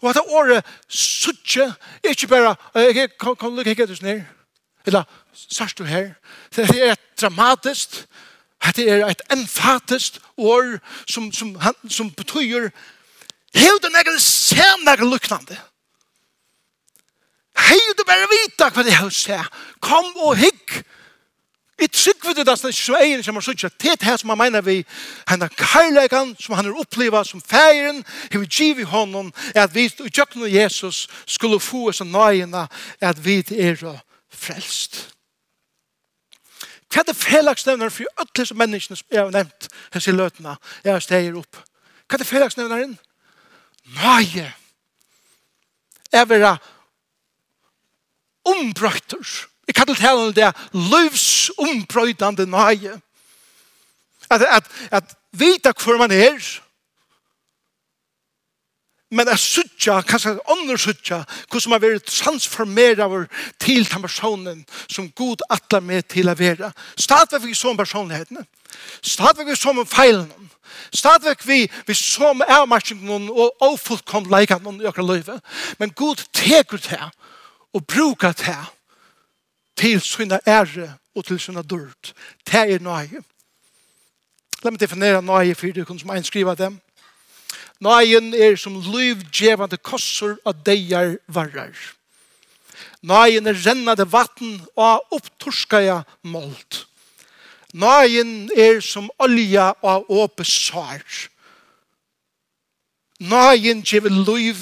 Og 0.00 0.10
at 0.10 0.20
året 0.28 0.64
suttje, 0.88 1.74
ikke 2.04 2.26
bare, 2.26 2.56
jeg 2.74 3.10
kan 3.18 3.54
lukke 3.56 3.70
ikke 3.70 3.82
etter 3.82 3.94
snir 3.96 4.22
eller 4.86 5.02
sørst 5.32 5.78
du 5.78 5.84
her, 5.84 6.10
det 6.56 6.70
er 6.88 6.94
dramatisk, 7.20 8.06
det 8.76 8.90
er 8.90 9.06
et 9.06 9.22
enfatist 9.32 10.20
år 10.36 10.78
som, 11.10 11.32
som, 11.32 11.56
som 11.88 12.10
betyr, 12.10 12.70
hevde 13.54 13.90
nekker 13.94 14.18
sen 14.20 14.84
nekker 14.86 15.04
luknande. 15.04 15.56
Det 15.56 15.75
Hei, 17.56 17.78
du 17.96 18.04
bare 18.04 18.28
vita 18.30 18.68
hva 18.70 18.84
det 18.84 18.94
er 18.94 19.06
å 19.06 19.12
se. 19.12 19.38
Kom 19.80 20.12
og 20.20 20.36
hygg. 20.40 20.76
Jeg 21.76 21.90
trykker 21.92 22.32
det 22.32 22.46
at 22.48 22.62
det 22.64 22.70
er 22.70 22.76
sveien 22.76 23.22
som 23.24 23.36
har 23.36 23.44
suttet 23.44 23.84
er 23.84 23.98
det 24.00 24.14
som 24.20 24.30
han 24.32 24.38
mener 24.38 24.62
vi 24.64 24.78
Han 25.28 25.42
er 25.42 25.52
karlægan 25.52 26.32
som 26.40 26.54
han 26.56 26.64
har 26.64 26.78
opplevet 26.80 27.28
som 27.28 27.40
feiren 27.40 28.00
Hei, 28.32 28.40
vi 28.40 28.46
giv 28.48 28.80
i 28.80 28.88
hånden 28.88 29.32
er 29.54 29.66
at 29.66 29.74
vi 29.74 29.84
i 29.84 30.08
tjøkken 30.08 30.46
av 30.46 30.48
Jesus 30.48 31.04
skulle 31.26 31.60
få 31.60 31.90
oss 31.90 32.00
av 32.00 32.08
nøyene 32.08 32.64
at 33.00 33.20
vi 33.20 33.42
er 33.52 33.76
frelst. 34.32 35.16
Hva 36.88 37.02
er 37.02 37.10
det 37.10 37.16
felagsnevneren 37.18 37.92
for 37.92 38.08
alle 38.16 38.32
disse 38.36 38.56
menneskene 38.56 38.96
som 38.96 39.12
jeg 39.12 39.20
har 39.20 39.34
nevnt 39.34 39.68
hans 39.92 40.06
i 40.08 40.14
løtene 40.14 40.56
har 40.86 41.04
steger 41.04 41.36
opp? 41.36 41.60
Hva 42.06 42.16
er 42.16 42.22
det 42.22 42.30
felagsnevneren? 42.30 42.96
Nøye. 44.00 44.48
Jeg 46.12 46.28
vil 46.28 46.46
ha 46.46 46.56
ombrøyter. 48.60 49.46
Jeg 49.66 49.74
kan 49.74 49.86
til 49.86 49.98
tale 49.98 50.32
det 50.34 50.52
løvs 50.72 51.50
ombrøytende 51.58 52.46
nøye. 52.46 53.00
At, 54.30 54.42
at, 54.42 54.64
at 54.90 55.16
vita 55.32 55.72
hvor 55.84 55.98
man 55.98 56.12
er, 56.12 56.38
men 59.10 59.28
jeg 59.30 59.38
suttja, 59.38 60.00
kanskje 60.02 60.32
at 60.34 60.48
ånder 60.50 60.76
suttja, 60.76 61.20
hvordan 61.50 61.70
man 61.70 61.82
vil 61.82 62.00
transformere 62.00 63.06
vår 63.06 63.28
til 63.62 63.86
den 63.86 64.02
personen 64.02 64.64
som 64.90 65.10
god 65.10 65.44
atler 65.50 65.80
med 65.80 66.08
til 66.10 66.28
å 66.28 66.34
være. 66.34 66.72
Stadvek 66.98 67.46
vi 67.46 67.54
som 67.54 67.78
personlighetene. 67.78 68.42
Stadvek 69.02 69.52
vi 69.52 69.56
som 69.56 69.78
feilene. 69.86 70.50
Stadvek 70.90 71.46
vi, 71.46 71.60
vi 71.86 71.94
som 71.94 72.42
avmarskingen 72.42 73.30
og 73.30 73.62
ofullkomne 73.62 74.30
leikene 74.32 74.74
i 74.82 74.90
åkere 74.90 75.06
løyve. 75.06 75.38
Men 75.78 75.94
god 75.94 76.26
teker 76.34 76.82
til 76.82 77.06
og 77.74 77.86
bruka 77.86 78.32
det 78.32 78.58
til 79.76 80.00
sina 80.00 80.38
ære 80.46 80.94
og 81.14 81.24
til 81.24 81.40
sina 81.40 81.62
dyrt. 81.62 82.14
Det 82.46 82.54
er 82.74 82.80
nøye. 82.80 83.22
La 84.64 84.70
meg 84.70 84.80
definere 84.80 85.22
nøye 85.22 85.54
for 85.54 85.72
det 85.72 85.86
som 85.86 86.10
en 86.10 86.24
skriver 86.24 86.54
dem. 86.54 86.80
Nøyen 87.80 88.34
er 88.34 88.56
som 88.56 88.78
livgjevande 88.80 89.76
kossor 89.76 90.38
av 90.48 90.56
deier 90.64 91.18
varrar. 91.28 91.76
Nøyen 93.02 93.46
er 93.46 93.58
rennade 93.66 94.06
vatten 94.12 94.62
og 94.76 95.04
opptorskaja 95.12 96.00
målt. 96.24 96.86
Nøyen 97.76 98.48
er 98.56 98.80
som 98.80 99.10
olja 99.20 99.74
og 99.84 100.08
åpe 100.08 100.44
sår. 100.44 101.04
Nøyen 103.20 103.82
gjever 103.84 104.12
liv 104.12 104.60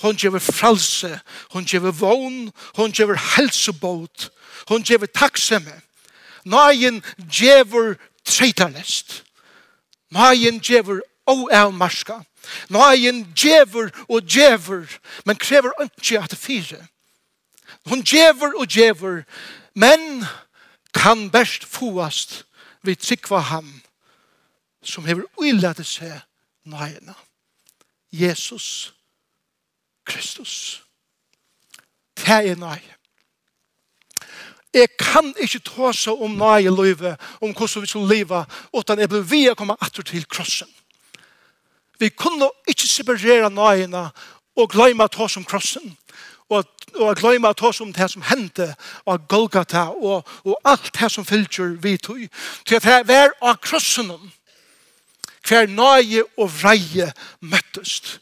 Hon 0.00 0.16
gjever 0.16 0.40
fralse, 0.40 1.20
hon 1.52 1.64
gjever 1.64 1.92
vogn, 1.92 2.52
hon 2.76 2.92
gjever 2.92 3.18
helsebåt, 3.36 4.30
hon 4.68 4.82
gjever 4.82 5.06
taksemme. 5.06 5.80
Nøyen 6.44 7.02
gjever 7.28 7.98
treitarlest. 8.24 9.22
Nøyen 10.10 10.60
gjever 10.60 11.02
oavmarska. 11.26 12.22
Nøyen 12.68 13.26
gjever 13.36 13.90
og 14.08 14.22
gjever, 14.24 14.88
men 15.24 15.36
krever 15.36 15.70
ikke 15.84 16.22
at 16.22 16.30
det 16.30 16.38
fire. 16.38 16.80
Hon 17.86 18.02
gjever 18.02 18.56
og 18.56 18.66
gjever, 18.66 19.22
men 19.74 20.24
kan 20.94 21.30
best 21.30 21.64
foast 21.64 22.44
vi 22.82 22.94
tryggva 22.94 23.38
ham 23.38 23.68
som 24.82 25.04
hever 25.04 25.28
uillade 25.36 25.84
seg 25.84 26.22
nøyena. 26.64 27.14
Jesus 28.12 28.92
Kristus. 30.04 30.82
Det 32.16 32.28
er 32.28 32.56
nøye. 32.56 32.96
Jeg 34.74 34.88
kan 34.98 35.32
ikke 35.40 35.58
ta 35.66 35.90
seg 35.96 36.20
om 36.22 36.36
nøye 36.38 36.70
løyve, 36.70 37.16
om 37.42 37.50
hvordan 37.50 37.82
vi 37.82 37.90
skal 37.90 38.06
leve, 38.06 38.44
utan 38.76 38.98
jeg 38.98 39.08
blir 39.10 39.26
via 39.26 39.54
komme 39.54 39.74
atter 39.82 40.06
til 40.06 40.26
krossen. 40.30 40.68
Vi 41.98 42.08
kunne 42.08 42.48
ikke 42.68 42.86
separere 42.88 43.50
nøyene 43.50 44.10
og 44.56 44.70
glemme 44.70 45.04
å 45.04 45.12
ta 45.12 45.26
om 45.26 45.44
krossen, 45.44 45.96
og, 46.50 46.64
og 46.94 47.18
glemme 47.18 47.50
å 47.50 47.58
ta 47.58 47.72
om 47.82 47.92
det 47.92 48.08
som 48.12 48.22
hendte, 48.30 48.70
og 49.04 49.26
Golgata, 49.28 49.88
og, 49.90 50.28
og 50.44 50.56
alt 50.64 50.92
det 51.00 51.10
som 51.12 51.26
fylgjør 51.26 51.76
vi 51.82 51.96
tog. 51.98 52.22
Til 52.64 52.78
at 52.78 52.86
det 52.86 53.04
var 53.10 53.34
av 53.42 53.58
krossen, 53.62 54.14
hver 55.48 55.66
nøye 55.66 56.24
og 56.38 56.50
vreie 56.60 57.10
møttest 57.40 58.20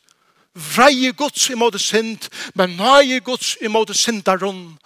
vreie 0.58 1.12
gods 1.12 1.48
imot 1.50 1.78
synd, 1.80 2.28
men 2.54 2.76
nøye 2.78 3.20
gods 3.24 3.56
imot 3.64 3.94
syndaren, 3.96 4.78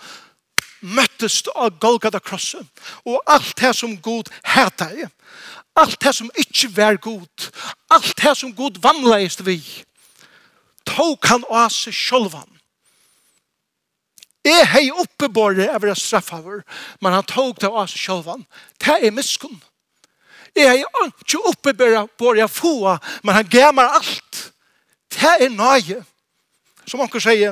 møttest 0.83 1.49
av 1.55 1.79
Golgata 1.81 2.21
krosset. 2.21 2.67
Og 3.07 3.21
alt 3.27 3.55
det 3.61 3.75
som 3.79 3.97
Gud 4.03 4.31
heta 4.55 4.91
i, 4.93 5.07
alt 5.79 5.99
det 6.05 6.15
som 6.15 6.31
ikke 6.37 6.71
var 6.77 6.99
Gud, 7.01 7.51
alt 7.91 8.15
det 8.23 8.37
som 8.39 8.53
Gud 8.55 8.81
vannleist 8.83 9.45
vi, 9.47 9.61
tok 10.89 11.27
han 11.31 11.47
av 11.49 11.71
seg 11.73 11.95
sjolvan. 11.95 12.49
Jeg 14.43 14.67
hei 14.73 14.89
oppebåret 14.91 15.71
av 15.71 15.85
det 15.87 15.95
straffavur, 16.01 16.65
men 17.01 17.15
han 17.15 17.27
tok 17.31 17.61
det 17.63 17.71
av 17.71 17.87
seg 17.87 18.09
sjolvan. 18.09 18.43
Det 18.83 18.97
er 18.99 19.15
miskunn. 19.15 19.61
Jeg 20.57 20.69
hei 20.69 20.81
ikke 20.83 21.45
oppebåret 21.49 22.43
av 22.43 22.51
få, 22.51 22.97
men 23.23 23.39
han 23.39 23.49
gav 23.49 23.79
alt 23.79 24.32
Det 25.13 25.37
er 25.41 25.49
nøye. 25.49 26.05
Som 26.87 27.01
han 27.01 27.09
kan 27.09 27.21
si, 27.21 27.49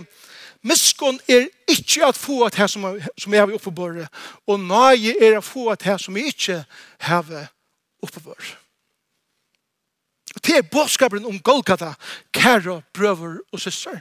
miskunn 0.63 1.21
er 1.29 1.47
ikke 1.69 2.07
at 2.07 2.17
få 2.19 2.43
at 2.45 2.55
her 2.55 2.67
som, 2.67 2.87
som 3.19 3.35
jeg 3.35 3.41
har 3.41 3.55
oppe 3.55 3.73
på 3.73 3.91
og 4.47 4.61
nøye 4.61 5.15
er 5.21 5.39
at 5.39 5.45
få 5.45 5.69
at 5.69 5.83
her 5.83 5.97
som 5.97 6.17
jeg 6.17 6.27
ikke 6.27 6.65
har 6.99 7.47
oppe 8.03 8.21
på 8.21 8.35
det 10.47 10.57
er 10.57 10.63
bådskapen 10.63 11.25
om 11.27 11.39
Golgata, 11.39 11.93
kære 12.33 12.83
brøver 12.95 13.39
og 13.53 13.61
søster. 13.61 13.99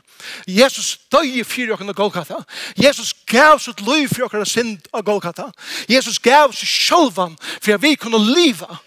Jesus 0.48 1.00
døg 1.12 1.26
i 1.26 1.72
okkar 1.72 1.90
av 1.90 1.94
Golgata. 1.94 2.36
Jesus 2.78 3.14
gav 3.26 3.60
sitt 3.60 3.82
liv 3.82 4.08
for 4.08 4.28
okkar 4.28 4.46
av 4.46 4.46
synd 4.46 4.78
av 4.94 5.04
Golgata. 5.04 5.50
Jesus 5.90 6.20
gav 6.20 6.54
sitt 6.54 6.70
sjølvan 6.70 7.38
for 7.42 7.74
at 7.74 7.82
vi 7.82 7.96
kunne 7.96 8.22
liva 8.22 8.78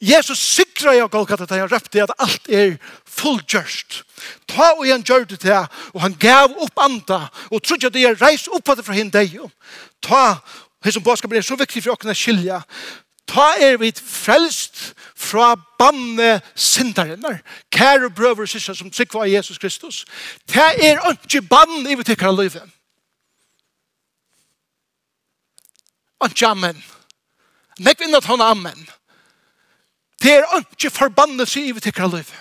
Jesus 0.00 0.38
sikra 0.38 0.94
i 0.94 1.02
Golgata 1.10 1.46
da 1.46 1.58
han 1.58 1.70
røpte 1.70 2.02
at 2.02 2.12
alt 2.22 2.46
er 2.48 2.76
fullgjørst. 3.06 4.02
Ta 4.46 4.70
og 4.76 4.86
han 4.86 5.02
gjør 5.02 5.24
det 5.26 5.40
til, 5.42 5.66
og 5.94 6.00
han 6.04 6.14
gav 6.20 6.54
opp 6.54 6.78
anda, 6.78 7.26
og 7.50 7.62
trodde 7.62 7.90
at 7.90 7.94
det 7.94 8.04
er 8.06 8.20
reis 8.22 8.46
opp 8.46 8.70
at 8.70 8.78
det 8.78 8.86
fra 8.86 8.94
henne 8.94 9.10
deg. 9.10 9.34
Ta, 10.02 10.38
her 10.84 10.94
som 10.94 11.02
bådskapen 11.02 11.38
er 11.38 11.46
så 11.46 11.58
viktig 11.58 11.82
for 11.82 11.96
åkne 11.96 12.14
skilja, 12.14 12.60
ta 13.26 13.48
er 13.60 13.76
vi 13.82 13.90
frelst 13.98 14.92
fra 15.18 15.56
banne 15.78 16.38
sindarinnar, 16.54 17.40
kære 17.74 18.10
brøver 18.14 18.46
og 18.46 18.52
syster 18.52 18.78
som 18.78 18.92
sikva 18.94 19.24
av 19.26 19.32
Jesus 19.32 19.58
Kristus. 19.58 20.04
Ta 20.46 20.70
er 20.78 21.02
ikke 21.10 21.42
banne 21.42 21.90
i 21.90 21.98
vi 21.98 22.06
tikkara 22.06 22.32
livet. 22.38 22.62
Ikke 26.24 26.46
amen. 26.46 26.78
Nekk 27.82 28.00
vinnet 28.06 28.26
hånda 28.26 28.46
amen. 28.54 28.78
Amen. 28.78 28.88
Det 30.22 30.32
er 30.32 30.60
ikke 30.60 30.90
forbannet 30.90 31.48
seg 31.48 31.68
i 31.68 31.72
vi 31.72 31.80
tikkere 31.80 32.16
liv. 32.16 32.32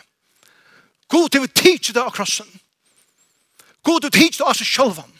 God 1.07 1.29
til 1.29 1.41
vi 1.41 1.47
tidsi 1.47 1.93
det 1.93 2.01
av 2.01 2.11
krossen. 2.11 2.47
God 3.83 4.01
til 4.01 4.11
vi 4.11 4.19
tidsi 4.19 4.41
det 4.41 4.49
av 4.49 4.57
seg 4.57 4.67
sjølvan. 4.67 5.13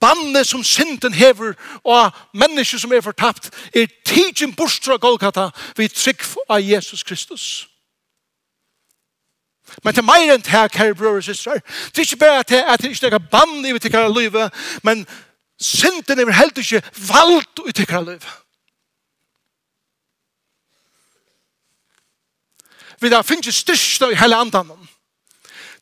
Bannet 0.00 0.46
som 0.46 0.62
synden 0.64 1.12
hever 1.12 1.56
og 1.84 2.14
mennesker 2.34 2.78
som 2.78 2.92
er 2.94 3.02
fortapt 3.02 3.50
er 3.74 3.90
tidsin 4.06 4.54
bostra 4.54 4.96
Golgata 4.96 5.48
vi 5.76 5.88
trygg 5.88 6.22
av 6.48 6.62
Jesus 6.62 7.02
Kristus. 7.02 7.66
Men 9.84 9.94
til 9.94 10.06
meir 10.06 10.32
enn 10.32 10.44
her, 10.48 10.70
kære 10.72 10.94
bror 10.96 11.18
og 11.18 11.24
systrar, 11.24 11.58
det 11.92 12.00
er 12.00 12.06
ikke 12.06 12.22
bare 12.22 12.38
at 12.40 12.48
det 12.48 12.60
er 12.62 12.86
ikke 12.88 13.10
noe 13.10 13.30
bann 13.30 13.66
i 13.66 13.72
vi 13.74 13.82
tikkere 13.84 14.12
livet, 14.14 14.54
men 14.82 15.04
synden 15.60 16.22
er 16.22 16.32
heller 16.32 16.62
ikke 16.62 16.82
valgt 17.10 17.60
i 17.66 17.74
tikkere 17.74 18.04
livet. 18.04 18.30
vi 23.00 23.10
da 23.10 23.22
finnes 23.22 23.54
styrst 23.54 24.02
i 24.02 24.16
hele 24.18 24.36
andan 24.36 24.72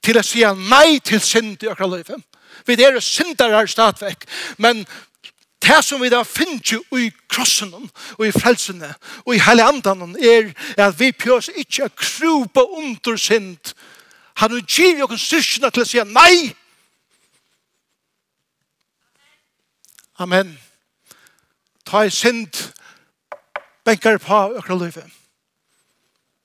til 0.04 0.18
å 0.18 0.24
si 0.24 0.44
nei 0.70 0.98
til 1.04 1.20
synd 1.20 1.64
i 1.64 1.70
akkurat 1.70 1.98
livet. 1.98 2.22
Vi 2.66 2.76
er 2.82 3.00
syndere 3.00 3.66
stadvekk, 3.68 4.26
men 4.58 4.84
det 5.62 5.80
som 5.84 6.00
vi 6.00 6.10
da 6.12 6.22
finnes 6.22 6.76
i 6.94 7.08
krossen 7.28 7.72
og 7.74 8.22
i 8.26 8.32
frelsene 8.34 8.92
og 9.24 9.34
i 9.34 9.42
hele 9.42 9.64
andan 9.66 10.14
er 10.20 10.52
at 10.76 10.98
vi 11.00 11.12
pjøs 11.12 11.50
ikke 11.56 11.88
å 11.88 11.94
krupa 11.96 12.66
under 12.78 13.16
synd. 13.16 13.74
Han 14.42 14.60
gir 14.68 15.00
jo 15.00 15.08
styrsta 15.16 15.70
til 15.72 15.82
å 15.82 15.88
si 15.88 16.02
nei. 16.12 16.54
Amen. 20.20 20.56
Ta 21.84 22.04
i 22.04 22.10
synd 22.10 22.56
benkar 23.86 24.18
på 24.18 24.42
akkurat 24.58 24.82
livet 24.82 25.25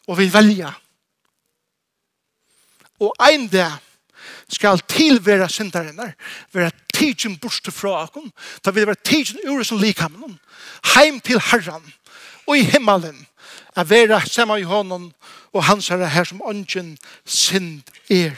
og 0.08 0.18
vi 0.18 0.34
velja. 0.34 0.72
Og 3.02 3.16
ein 3.30 3.48
dag 3.48 3.80
skal 4.50 4.80
tilvære 4.80 5.50
syndarinnar, 5.50 6.14
være 6.54 6.72
tidsin 6.94 7.38
borste 7.40 7.72
fra 7.72 8.04
akon, 8.04 8.32
da 8.66 8.72
vil 8.72 8.88
være 8.88 9.04
tidsin 9.04 9.40
ure 9.50 9.66
som 9.66 9.80
likamen, 9.82 10.40
heim 10.96 11.20
til 11.20 11.40
herran, 11.40 11.94
og 12.48 12.58
i 12.58 12.68
himmelen, 12.68 13.28
er 13.76 13.84
vera 13.84 14.20
samme 14.26 14.60
i 14.60 14.68
honom, 14.68 15.12
og 15.54 15.64
hans 15.64 15.88
herre 15.88 16.10
her 16.10 16.24
som 16.24 16.42
ånden 16.46 16.98
synd 17.26 17.82
er. 18.10 18.36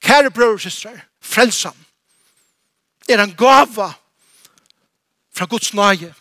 Kære 0.00 0.30
bror 0.30 0.56
og 0.56 0.60
søstre, 0.60 0.92
frelsan, 1.20 1.76
er 3.08 3.22
en 3.22 3.34
gava 3.36 3.92
fra 5.36 5.44
Guds 5.44 5.74
nage. 5.74 6.14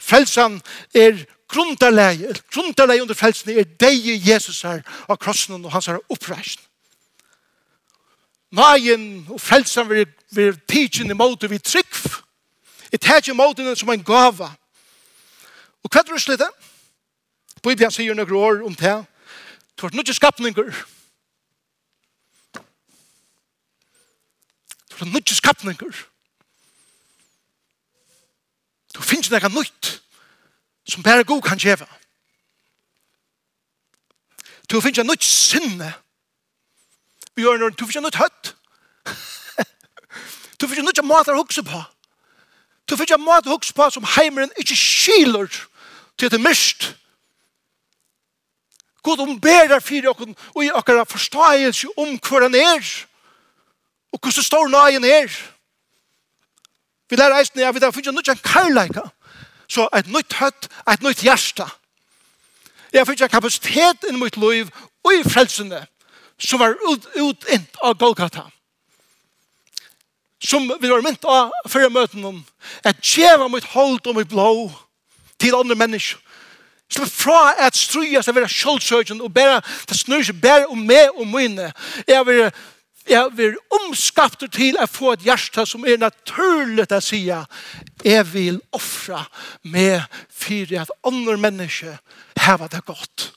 Frelsan 0.00 0.60
er 0.94 1.24
grunderleie, 1.48 2.34
grunderleie 2.52 3.02
under 3.02 3.14
frelsene 3.14 3.58
er 3.60 3.68
deg 3.80 4.06
Jesus 4.26 4.62
her 4.62 4.82
av 5.08 5.18
krossen 5.20 5.58
og 5.60 5.72
hans 5.72 5.86
her 5.90 6.00
oppreisen. 6.08 6.62
Nagen 8.54 9.26
og 9.30 9.40
frelsen 9.40 9.88
vil, 9.90 10.06
vil 10.30 10.60
tidsen 10.68 11.10
i 11.10 11.16
måte 11.18 11.50
vi 11.50 11.58
trygg. 11.58 11.96
Jeg 12.92 13.00
tar 13.00 13.16
ikke 13.16 13.54
den 13.56 13.76
som 13.76 13.90
en 13.90 14.04
gava. 14.04 14.52
Og 15.82 15.90
hva 15.90 16.00
er 16.00 16.12
det 16.12 16.20
slitt 16.22 16.38
det? 16.38 16.50
Bibelen 17.62 17.90
sier 17.90 18.14
noen 18.14 18.36
år 18.36 18.62
om 18.64 18.74
det. 18.74 18.94
Du 19.74 19.86
har 19.86 19.94
noen 19.96 20.14
skapninger. 20.14 20.70
Du 24.90 24.96
har 25.00 25.10
noen 25.10 25.34
skapninger. 25.34 26.04
Du 28.94 29.02
finnes 29.02 29.30
noe 29.30 29.50
nytt 29.50 30.03
som 30.88 31.02
bare 31.02 31.24
god 31.24 31.42
kan 31.42 31.58
gjøre. 31.58 31.86
Du 34.70 34.80
finner 34.80 35.00
ikke 35.00 35.08
noe 35.08 35.20
sinne. 35.20 35.92
Vi 37.36 37.44
gjør 37.44 37.60
noe, 37.60 37.72
du 37.74 37.84
finner 37.86 38.08
ikke 38.08 38.18
noe 38.18 38.22
høtt. 38.22 38.54
du 40.60 40.66
finner 40.68 40.90
ikke 40.90 41.02
noe 41.02 41.10
mat 41.10 41.30
å 41.32 41.38
hukse 41.38 41.64
på. 41.66 41.80
Du 42.88 42.96
finner 42.96 43.10
ikke 43.10 43.24
mat 43.24 43.48
å 43.48 43.56
hukse 43.56 43.76
på 43.76 43.88
som 43.92 44.06
heimeren 44.16 44.52
ikke 44.60 44.76
skiler 44.78 45.48
til 46.20 46.32
det 46.32 46.40
mist. 46.40 46.92
God 49.04 49.20
omberer 49.20 49.82
for 49.84 50.00
dere 50.00 50.14
og 50.54 50.62
i 50.64 50.70
dere 50.72 51.04
forståelse 51.08 51.92
om 52.00 52.14
hva 52.24 52.46
han 52.46 52.56
er. 52.56 52.94
Og 54.14 54.20
hvordan 54.20 54.46
står 54.46 54.70
nøyen 54.72 55.04
er. 55.04 55.28
Vi 57.10 57.16
lærer 57.20 57.36
eisen, 57.36 57.60
ja, 57.60 57.72
vi 57.72 57.82
finner 57.82 58.00
ikke 58.00 58.14
noe 58.16 58.36
kærleika. 58.40 59.04
Så 59.74 59.88
et 59.96 60.06
nytt 60.06 60.36
høtt, 60.38 60.68
et 60.90 61.02
nytt 61.02 61.24
hjerte. 61.26 61.66
Jeg 62.94 63.06
fikk 63.08 63.24
kapasitet 63.30 64.06
inn 64.08 64.20
mot 64.20 64.36
liv 64.38 64.68
og 65.04 65.14
i 65.16 65.24
frelsene 65.26 65.82
som 66.38 66.60
var 66.62 66.76
ut, 66.90 67.06
ut 67.16 67.48
inn 67.54 67.64
av 67.82 67.96
Golgata. 67.98 68.46
Som 70.44 70.68
vi 70.68 70.90
var 70.90 71.02
mynt 71.02 71.24
av 71.24 71.50
før 71.70 71.88
møten 71.90 72.24
om 72.28 72.42
at 72.84 73.00
djeva 73.02 73.48
mitt 73.48 73.66
hold 73.72 74.04
og 74.06 74.18
mitt 74.18 74.30
blå 74.30 74.70
til 75.40 75.56
andre 75.56 75.78
mennesker. 75.78 76.20
Slipp 76.92 77.10
fra 77.10 77.54
at 77.64 77.74
struja 77.74 78.20
seg 78.22 78.36
være 78.36 78.50
sjølvsøkjen 78.52 79.22
og 79.24 79.32
bare 79.34 79.62
det 79.88 79.96
snur 79.98 80.22
seg 80.22 80.36
bare 80.42 80.68
om 80.70 80.82
meg 80.86 81.16
og 81.16 81.26
mine. 81.26 81.70
Jeg 82.06 82.26
vil 82.28 82.44
jeg 83.08 83.30
vil 83.36 83.56
omskapte 83.80 84.48
til 84.48 84.78
å 84.80 84.86
få 84.88 85.14
et 85.14 85.24
hjerte 85.26 85.66
som 85.68 85.84
er 85.86 86.00
naturlig 86.00 86.86
å 86.88 87.00
si 87.04 87.26
jeg 87.28 88.24
vil 88.32 88.60
offre 88.72 89.20
med 89.62 90.04
for 90.32 90.76
at 90.80 90.92
andre 91.04 91.36
mennesker 91.40 91.98
har 92.44 92.64
det 92.68 92.84
godt 92.86 93.30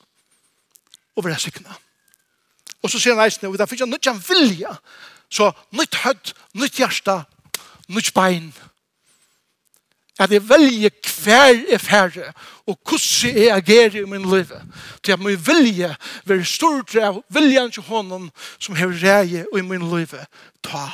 og 1.18 1.26
være 1.26 1.40
sikne. 1.42 1.74
Og 2.84 2.92
så 2.92 3.00
sier 3.02 3.18
han 3.18 3.26
eisene, 3.26 3.50
og 3.50 3.58
derfor 3.58 3.76
ikke 3.76 3.88
han 3.88 3.96
nødt 3.96 4.30
vilja, 4.30 4.76
så 5.30 5.50
nytt 5.76 5.98
hødd, 6.04 6.34
nytt 6.62 6.80
hjerte, 6.80 7.18
nytt 7.18 7.34
nytt 7.88 8.14
bein, 8.16 8.52
at 10.20 10.32
jeg 10.32 10.50
velger 10.50 10.90
hver 11.24 11.64
er 11.70 11.78
færre, 11.78 12.34
og 12.66 12.80
hvordan 12.86 13.38
jeg 13.38 13.56
agerer 13.56 14.02
i 14.02 14.06
min 14.06 14.30
liv. 14.30 14.52
Til 15.04 15.12
at 15.12 15.20
min 15.20 15.48
vilje 15.48 15.96
være 16.26 16.46
stort 16.46 16.96
av 16.96 17.22
viljen 17.30 17.72
til 17.72 17.84
hånden 17.84 18.32
som 18.60 18.76
har 18.76 18.88
reie 18.88 19.46
i 19.58 19.62
min 19.62 19.86
liv. 19.98 20.14
Ta 20.64 20.90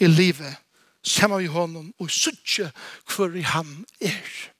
i 0.00 0.06
livet, 0.06 0.56
sammen 1.02 1.42
med 1.42 1.48
hånden, 1.48 1.92
og 1.98 2.10
suttje 2.10 2.70
hver 3.16 3.36
i 3.36 3.42
han 3.42 3.84
er. 4.00 4.50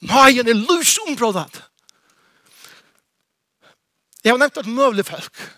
Nøyen 0.00 0.48
er 0.48 0.54
lusområdet. 0.54 1.62
Jeg 4.24 4.32
har 4.32 4.38
nevnt 4.38 4.58
at 4.58 4.66
møvlig 4.66 5.06
folk 5.06 5.52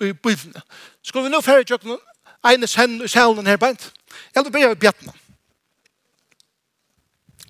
i 0.00 0.12
bøyvene. 0.12 0.62
Skal 1.02 1.24
vi 1.24 1.28
nå 1.28 1.40
færre 1.40 1.64
tjøkken 1.64 1.96
ene 2.46 2.66
sen 2.66 3.00
i 3.04 3.08
salen 3.08 3.46
her 3.46 3.56
beint? 3.56 3.92
Jeg 4.34 4.44
vil 4.44 4.52
begynne 4.52 4.74
med 4.74 4.82
bjettene 4.82 5.12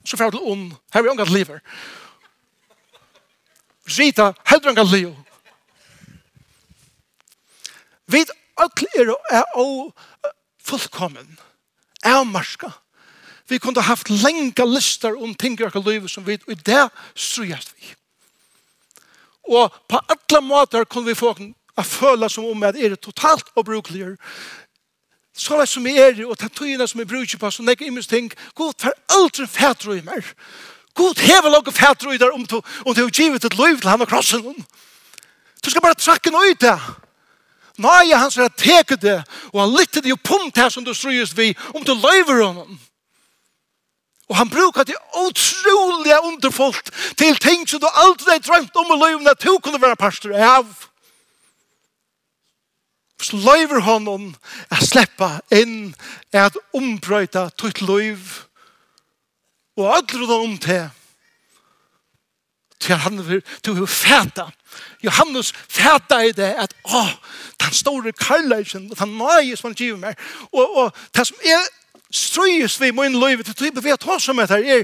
så 0.04 0.16
får 0.16 0.24
jeg 0.24 0.34
til 0.36 0.52
ond, 0.52 0.72
her 0.92 1.00
er 1.00 1.06
vi 1.06 1.12
omgått 1.12 1.34
livet. 1.34 1.60
Rita, 3.98 4.32
heldur 4.50 4.72
omgått 4.72 4.92
liv. 4.92 5.12
Vi 8.12 8.24
alle 8.60 9.16
er 9.30 9.44
og 9.56 9.92
fullkommen, 10.62 11.38
er 12.04 12.24
marska. 12.24 12.70
Vi 13.48 13.58
kunne 13.58 13.82
haft 13.82 14.10
lenge 14.10 14.64
lister 14.66 15.16
om 15.22 15.34
ting 15.34 15.58
i 15.60 15.64
akkurat 15.66 15.86
livet 15.86 16.10
som 16.10 16.26
vi, 16.26 16.38
og 16.46 16.62
det 16.66 16.84
strøyest 17.14 17.74
vi. 17.76 17.94
Og 19.50 19.72
på 19.88 19.98
alle 19.98 20.40
måter 20.46 20.84
kunne 20.84 21.10
vi 21.10 21.18
få 21.18 21.34
å 21.76 21.82
føle 21.82 22.28
som 22.30 22.46
om 22.46 22.64
at 22.68 22.76
er 22.76 22.94
totalt 22.96 23.48
og 23.56 23.66
så 25.34 25.60
det 25.60 25.68
som 25.68 25.86
er 25.86 26.24
og 26.26 26.36
ta 26.38 26.48
tøyene 26.48 26.88
som 26.88 27.00
er 27.00 27.08
bruker 27.08 27.38
på 27.38 27.50
som 27.50 27.66
legger 27.66 27.86
imens 27.86 28.06
ting 28.06 28.32
god 28.54 28.74
for 28.78 28.92
aldri 29.08 29.46
fætre 29.46 29.98
i 29.98 30.04
mer 30.04 30.34
god 30.94 31.20
hever 31.20 31.50
lage 31.50 31.72
fætre 31.72 32.14
i 32.14 32.18
der 32.18 32.34
om 32.34 32.46
du 32.46 32.60
om 32.86 32.94
du 32.94 33.02
har 33.02 33.10
givet 33.10 33.44
et 33.44 33.58
liv 33.58 33.80
til 33.80 33.90
han 33.90 34.04
og 34.04 34.08
krossen 34.08 34.64
du 35.64 35.70
skal 35.70 35.82
bare 35.82 35.94
trakke 35.94 36.30
noe 36.30 36.52
ut 36.52 36.60
det 36.60 36.76
Nei, 37.80 38.12
han 38.12 38.30
skal 38.30 38.50
teke 38.52 38.98
det, 39.00 39.22
og 39.52 39.60
han 39.62 39.70
lytte 39.72 40.02
det 40.04 40.10
jo 40.12 40.18
punkt 40.20 40.58
her 40.60 40.68
som 40.68 40.84
du 40.84 40.92
strøyes 40.94 41.32
vi, 41.36 41.54
om 41.72 41.84
du 41.84 41.94
løyver 41.94 42.42
honom. 42.44 42.78
Og 44.28 44.36
han 44.36 44.50
brukar 44.50 44.84
det 44.84 44.96
utrolig 45.16 46.14
underfullt 46.22 46.90
til 47.18 47.36
ting 47.36 47.64
som 47.68 47.80
du 47.80 47.88
aldri 47.88 48.38
drømt 48.44 48.76
om 48.76 48.92
i 48.92 48.98
livet, 49.06 49.28
at 49.28 49.42
du 49.42 49.58
kunne 49.58 49.80
være 49.80 49.96
pastor 49.96 50.36
av 50.36 50.68
så 53.22 53.38
løyver 53.38 53.82
honom 53.86 54.32
å 54.72 54.80
slippe 54.82 55.28
inn 55.54 55.92
at 56.34 56.56
ombrøyta 56.76 57.48
tutt 57.58 57.82
løyv 57.84 58.42
og 59.78 59.86
ødler 59.98 60.26
det 60.26 60.40
om 60.48 60.58
til 60.58 60.90
til 62.82 62.98
han 62.98 63.20
vil 63.22 63.42
til 63.62 63.78
å 63.78 63.86
fæta. 63.86 64.48
Johannes 65.04 65.52
fæta 65.70 66.18
i 66.26 66.32
det 66.34 66.48
at 66.58 66.72
å, 66.82 67.02
den 67.62 67.76
store 67.76 68.12
karlæsjen 68.18 68.88
den 68.90 69.16
nøye 69.18 69.56
som 69.56 69.70
han 69.70 69.78
giver 69.78 70.00
meg 70.00 70.18
og, 70.50 70.76
og 70.76 71.04
det 71.14 71.26
som 71.28 71.44
er 71.46 71.68
strøyes 72.12 72.80
vi 72.80 72.90
må 72.90 73.06
inn 73.06 73.20
løyve 73.20 73.46
til 73.46 73.54
type 73.54 73.84
vi 73.84 73.92
har 73.92 74.00
tås 74.02 74.28
om 74.32 74.42
etter 74.42 74.64
er 74.64 74.82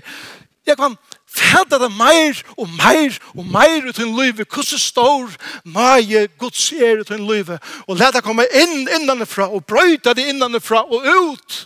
jeg 0.68 0.76
kan 0.76 0.94
fatta 1.38 1.78
det 1.80 1.90
meir 1.94 2.42
og 2.56 2.68
meir 2.78 3.16
og 3.34 3.46
meir 3.46 3.88
ut 3.88 4.02
i 4.02 4.06
livet, 4.08 4.48
hvordan 4.48 4.82
stor 4.82 5.32
mye 5.64 6.26
Guds 6.38 6.72
er 6.72 7.02
ut 7.02 7.10
i 7.14 7.20
livet, 7.22 7.58
og 7.86 7.98
let 7.98 8.14
det 8.14 8.24
komme 8.26 8.46
inn 8.52 8.88
innanifra, 8.98 9.48
og 9.48 9.66
brøyta 9.66 10.14
det 10.16 10.28
innanifra 10.32 10.84
og 10.84 11.06
ut. 11.06 11.64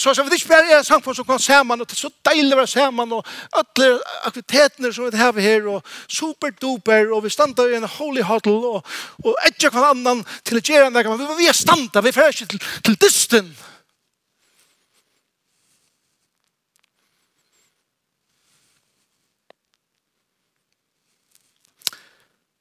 Så, 0.00 0.14
så 0.14 0.22
vi 0.24 0.32
ikke 0.32 0.48
bare 0.48 0.78
er 0.78 0.84
samfunn 0.86 1.14
som 1.14 1.26
kan 1.28 1.38
sammen, 1.38 1.80
og 1.80 1.88
det 1.88 1.92
er 1.92 2.06
så 2.06 2.08
deilig 2.24 2.54
å 2.54 2.60
være 2.62 2.72
sammen, 2.72 3.10
og 3.12 3.26
alle 3.52 3.88
aktivitetene 4.24 4.92
som 4.96 5.10
vi 5.10 5.20
har 5.20 5.40
her, 5.44 5.66
og 5.68 5.90
superduper, 6.08 7.10
og 7.12 7.26
vi 7.26 7.32
standa 7.34 7.66
i 7.68 7.76
en 7.76 7.88
holy 7.98 8.24
huddle, 8.24 8.78
og, 8.78 8.94
og 9.24 9.36
etter 9.44 9.68
hver 9.68 9.90
annan 9.90 10.22
til 10.48 10.56
å 10.56 10.62
gjøre 10.64 10.88
en 10.88 10.96
dag, 10.96 11.10
men 11.10 11.36
vi 11.36 11.50
er 11.52 11.58
standa, 11.58 12.00
vi 12.00 12.14
fer 12.16 12.32
ikke 12.32 12.48
til, 12.54 12.64
til 12.86 12.96
dysten. 13.02 13.52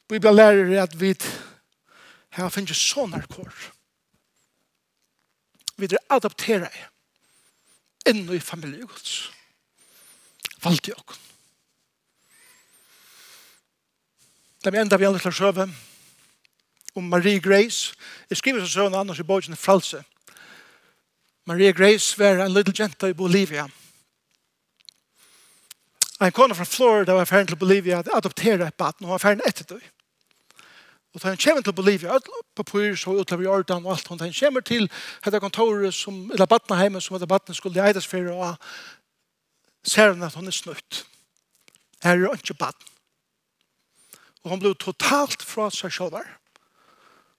Bibelen 0.09 0.35
lærer 0.35 0.83
at 0.83 0.99
vi 0.99 1.13
har 2.33 2.49
finnet 2.49 2.77
sånne 2.77 3.21
kår. 3.29 3.53
Vi 5.77 5.85
er 5.85 6.01
adopteret 6.09 6.73
inn 8.09 8.25
i 8.33 8.39
familiegods. 8.41 9.29
Valgte 10.63 10.95
jeg. 10.95 11.19
Det 14.59 14.73
er 14.73 14.81
enda 14.81 14.97
vi 14.99 15.07
andre 15.07 15.21
til 15.23 15.31
å 15.31 15.37
søve 15.37 15.67
om 16.97 17.05
Marie 17.07 17.39
Grace. 17.39 17.93
Jeg 18.29 18.41
skriver 18.41 18.65
så 18.65 18.73
søvn 18.73 18.97
annars 18.97 19.21
i 19.21 19.27
bogen 19.27 19.55
Fralse. 19.55 20.01
Marie 21.47 21.71
Grace 21.73 22.17
var 22.19 22.41
en 22.43 22.53
liten 22.53 22.75
jenta 22.75 23.07
i 23.07 23.15
Bolivia. 23.15 23.69
En 26.19 26.35
kone 26.35 26.57
fra 26.57 26.67
Florida 26.67 27.15
var 27.15 27.29
ferdig 27.29 27.53
til 27.53 27.61
Bolivia 27.61 28.01
at 28.01 28.11
adoptere 28.11 28.67
et 28.67 28.75
baden 28.75 29.07
og 29.07 29.15
var 29.15 29.23
ferdig 29.23 29.47
etter 29.47 29.77
det. 29.77 29.85
Og 31.19 31.23
da 31.23 31.33
han 31.33 31.37
kommer 31.43 31.61
til 31.61 31.73
Bolivia, 31.73 32.13
alle 32.15 32.43
papur 32.55 32.95
så 32.95 33.11
utover 33.11 33.43
Jordan 33.43 33.85
og 33.85 33.91
alt, 33.91 34.11
og 34.11 34.19
han 34.19 34.33
kommer 34.39 34.61
til 34.61 34.89
dette 35.25 35.39
kontoret 35.39 35.93
som, 35.93 36.31
eller 36.31 36.45
Batnaheimen 36.45 37.01
som 37.01 37.15
dette 37.17 37.27
Batna, 37.27 37.53
skulle 37.53 37.83
eides 37.83 38.07
for, 38.07 38.29
og 38.31 38.55
ser 39.83 40.13
han 40.13 40.23
at 40.23 40.35
hun 40.35 40.47
er 40.47 40.55
snutt. 40.55 41.05
Her 42.03 42.15
er 42.15 42.37
ikke 42.37 42.53
Batn. 42.53 42.87
Og 44.43 44.53
hun 44.53 44.61
ble 44.63 44.71
totalt 44.79 45.43
fra 45.43 45.67
seg 45.75 45.91
selv 45.91 46.15
her. 46.15 46.37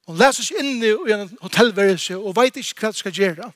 Hun 0.06 0.20
leser 0.20 0.44
seg 0.44 0.60
inn 0.60 0.84
i 0.84 0.92
en 1.14 1.32
hotellværelse 1.40 2.18
og 2.18 2.36
vet 2.36 2.60
ikke 2.60 2.84
hva 2.84 2.92
det 2.92 3.00
skal 3.00 3.16
gjøre. 3.16 3.48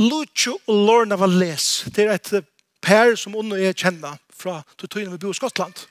Lucio 0.00 0.56
og 0.66 0.86
Lorna 0.88 1.18
var 1.20 1.30
les. 1.30 1.84
det 1.94 2.08
er 2.08 2.18
et 2.18 2.46
per 2.82 3.14
som 3.14 3.38
hun 3.38 3.52
og 3.52 3.62
jeg 3.62 3.76
kjenner 3.76 4.18
fra 4.34 4.62
tog 4.80 4.98
vi 4.98 5.18
bor 5.18 5.30
i 5.30 5.38
Skottland. 5.38 5.86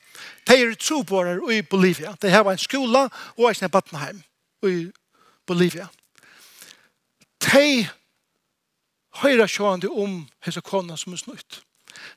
De 0.47 0.57
er 0.57 0.75
troborer 0.75 1.39
i 1.51 1.61
Bolivia. 1.61 2.15
De 2.21 2.29
har 2.29 2.51
en 2.51 2.57
skola 2.57 3.07
og 3.37 3.49
en 3.49 3.69
battenheim 3.69 4.21
i 4.67 4.89
Bolivia. 5.47 5.87
De 7.39 7.87
høyre 9.23 9.47
sjående 9.47 9.89
om 9.89 10.21
hese 10.45 10.61
kona 10.61 10.97
som 10.97 11.13
er 11.13 11.21
snutt. 11.23 11.61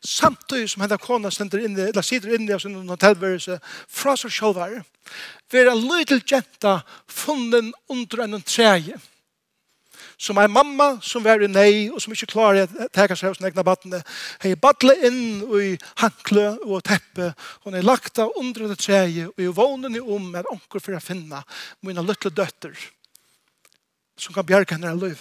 Samtidig 0.04 0.70
som 0.70 0.82
henne 0.84 0.98
kona 0.98 1.30
sender 1.30 1.62
inn, 1.64 1.78
eller 1.78 2.04
sitter 2.06 2.34
inn 2.36 2.48
i 2.50 2.58
sin 2.60 2.76
hotellværelse 2.88 3.58
fra 3.88 4.14
seg 4.18 4.34
sjølvare, 4.34 4.82
vil 5.50 5.70
en 5.70 5.86
lydel 5.86 6.22
jenta 6.28 6.80
funnen 7.10 7.72
under 7.90 8.24
en 8.24 8.42
treje 8.42 8.98
som 10.22 10.38
er 10.38 10.50
mamma 10.50 11.00
som 11.02 11.24
var 11.24 11.42
i 11.42 11.48
nei 11.50 11.88
og 11.90 11.98
som 12.02 12.14
ikke 12.14 12.30
klarer 12.30 12.70
å 12.70 12.86
teka 12.94 13.16
seg 13.18 13.32
av 13.32 13.36
sin 13.38 13.48
egne 13.48 13.64
battene. 13.66 14.02
Hei 14.44 14.54
badle 14.54 14.94
inn 15.08 15.42
i 15.58 15.72
hankle 15.98 16.52
og 16.62 16.84
teppe. 16.86 17.32
Hun 17.66 17.74
er 17.74 17.86
lagt 17.86 18.20
av 18.22 18.30
under 18.38 18.70
det 18.70 18.78
treet 18.84 19.32
og 19.32 19.42
i 19.42 19.50
vånen 19.50 19.98
i 19.98 20.02
om 20.02 20.30
med 20.30 20.46
onker 20.52 20.82
for 20.82 20.94
å 20.94 21.02
finne 21.02 21.42
mine 21.82 22.06
lytte 22.06 22.30
døtter 22.30 22.76
som 24.22 24.34
kan 24.36 24.46
bjerke 24.46 24.76
henne 24.76 24.92
av 24.92 25.02
liv. 25.02 25.18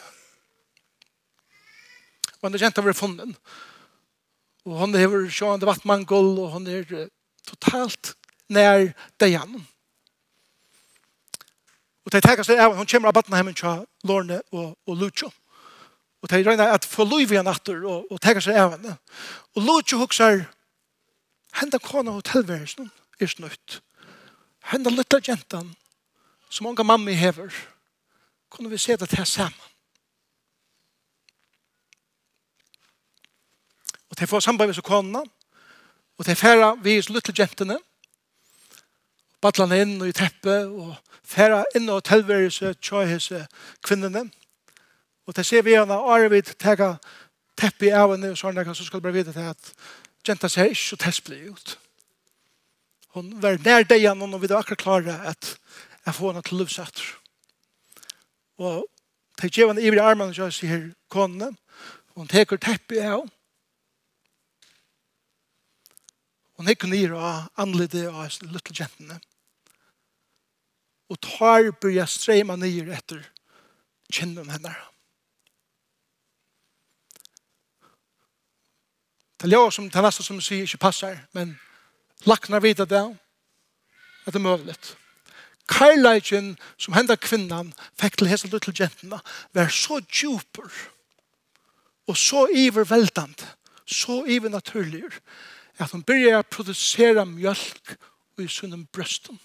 Og 2.37 2.49
henne 2.49 2.61
jenta 2.61 2.85
var 2.85 2.97
funnen. 2.97 3.33
Og 4.69 4.77
henne 4.83 5.01
er 5.01 5.29
sjående 5.33 5.65
vattmangol 5.65 6.35
og 6.43 6.55
henne 6.59 6.81
er 6.83 7.09
totalt 7.49 8.13
nær 8.53 8.91
det 9.17 9.33
gjennom. 9.33 9.65
Og 12.11 12.17
de 12.17 12.27
tenker 12.27 12.43
seg 12.43 12.59
av, 12.59 12.73
hun 12.75 12.87
kommer 12.91 13.07
av 13.07 13.15
Battenheimen 13.15 13.55
til 13.55 13.85
Lorne 14.03 14.41
og, 14.51 14.73
og 14.83 14.97
Lucho. 14.99 15.29
Og 16.19 16.27
de 16.27 16.41
regner 16.43 16.73
at 16.75 16.83
få 16.83 17.05
lov 17.07 17.23
igjen 17.23 17.47
atter 17.47 17.85
og, 17.87 18.09
og 18.11 18.19
tenker 18.19 18.43
seg 18.43 18.57
av 18.59 18.73
henne. 18.75 18.97
Og 19.55 19.63
Lucho 19.63 20.01
hukser, 20.01 20.43
henda 21.55 21.79
kona 21.79 22.11
hotellversen 22.17 22.89
er 23.15 23.31
snutt. 23.31 23.77
Henda 24.73 24.91
lytta 24.91 25.21
jentan, 25.23 25.69
som 26.51 26.67
unga 26.67 26.83
mamma 26.83 27.15
hever, 27.15 27.55
kunne 28.51 28.69
vi 28.69 28.77
se 28.77 28.99
det 28.99 29.07
her 29.15 29.23
sammen. 29.23 29.69
Og 34.11 34.19
de 34.19 34.27
får 34.27 34.43
samarbeid 34.43 34.75
med 34.75 34.83
kona, 34.83 35.23
og 36.19 36.27
de 36.27 36.35
færa 36.35 36.73
vi 36.83 36.99
lytta 37.07 37.31
jentene, 37.39 37.79
battlan 39.41 39.73
inn 39.75 39.95
i 40.05 40.13
teppet 40.15 40.69
og 40.69 40.95
færa 41.25 41.63
inn 41.75 41.89
og 41.89 42.03
tilværelse 42.05 42.75
tjøyhese 42.81 43.45
kvinnene. 43.85 44.27
Og 45.27 45.35
det 45.35 45.45
ser 45.45 45.65
vi 45.65 45.77
henne 45.77 45.95
arvid 45.95 46.53
tega 46.61 46.95
teppet 47.57 47.89
i 47.89 47.95
avene 47.95 48.33
og 48.33 48.39
sånn 48.39 48.59
så 48.73 48.85
skal 48.85 49.01
du 49.01 49.07
bare 49.07 49.19
vite 49.19 49.33
til 49.33 49.49
at 49.53 49.73
jenta 50.27 50.49
ser 50.49 50.71
ikke 50.71 50.89
så 50.91 50.99
testbli 51.01 51.41
ut. 51.49 51.77
Hun 53.15 53.33
var 53.41 53.59
nær 53.65 53.83
deg 53.83 54.03
igjen 54.03 54.21
og 54.21 54.41
vi 54.41 54.49
var 54.49 54.61
akkurat 54.61 54.83
klare 54.83 55.17
at 55.33 55.55
jeg 56.05 56.15
får 56.17 56.31
henne 56.31 56.45
til 56.47 56.61
løvsatter. 56.61 57.11
Og 58.61 58.85
det 59.41 59.51
gjør 59.51 59.73
henne 59.73 59.81
i 59.83 59.99
armene 59.99 60.35
så 60.35 60.49
jeg 60.49 60.59
sier 60.59 60.89
konene 61.09 61.53
hun 62.15 62.27
teker 62.27 62.59
teppet 62.59 63.01
av 63.01 63.21
henne 63.21 63.37
Hon 66.61 66.67
hekk 66.69 66.83
nir 66.91 67.15
og 67.17 67.47
anlede 67.57 68.03
av 68.05 68.35
little 68.45 68.75
jentene 68.77 69.15
og 71.11 71.19
tar 71.19 71.71
börja 71.81 72.07
strema 72.07 72.55
nyer 72.55 72.93
efter 72.93 73.25
kinden 74.11 74.49
henne. 74.49 74.75
Det 79.41 79.49
er 79.49 79.57
jo 79.57 79.71
som 79.71 79.89
tar 79.89 80.05
nästa 80.05 80.23
som 80.23 80.41
sier 80.41 80.61
inte 80.61 80.77
passar, 80.77 81.17
men 81.33 81.59
lacknar 82.25 82.61
vidare 82.61 82.87
det 82.87 83.17
at 84.25 84.33
det 84.33 84.39
er 84.39 84.45
mulig. 84.45 84.75
Karlægen 85.67 86.57
som 86.77 86.93
hendte 86.93 87.17
kvinnan 87.17 87.73
fikk 87.99 88.17
til 88.17 88.29
hese 88.29 88.47
til 88.47 88.75
jentene 88.79 89.19
var 89.53 89.67
så 89.67 89.99
djuper 90.05 90.69
og 92.07 92.17
så 92.17 92.47
iverveldende, 92.47 93.47
så 93.85 94.23
ivernaturlig 94.25 95.09
at 95.79 95.91
hun 95.91 96.03
begynte 96.03 96.43
å 96.43 96.51
produsere 96.51 97.25
mjölk 97.25 97.95
i 98.37 98.47
sunnen 98.47 98.85
brøsten. 98.93 99.39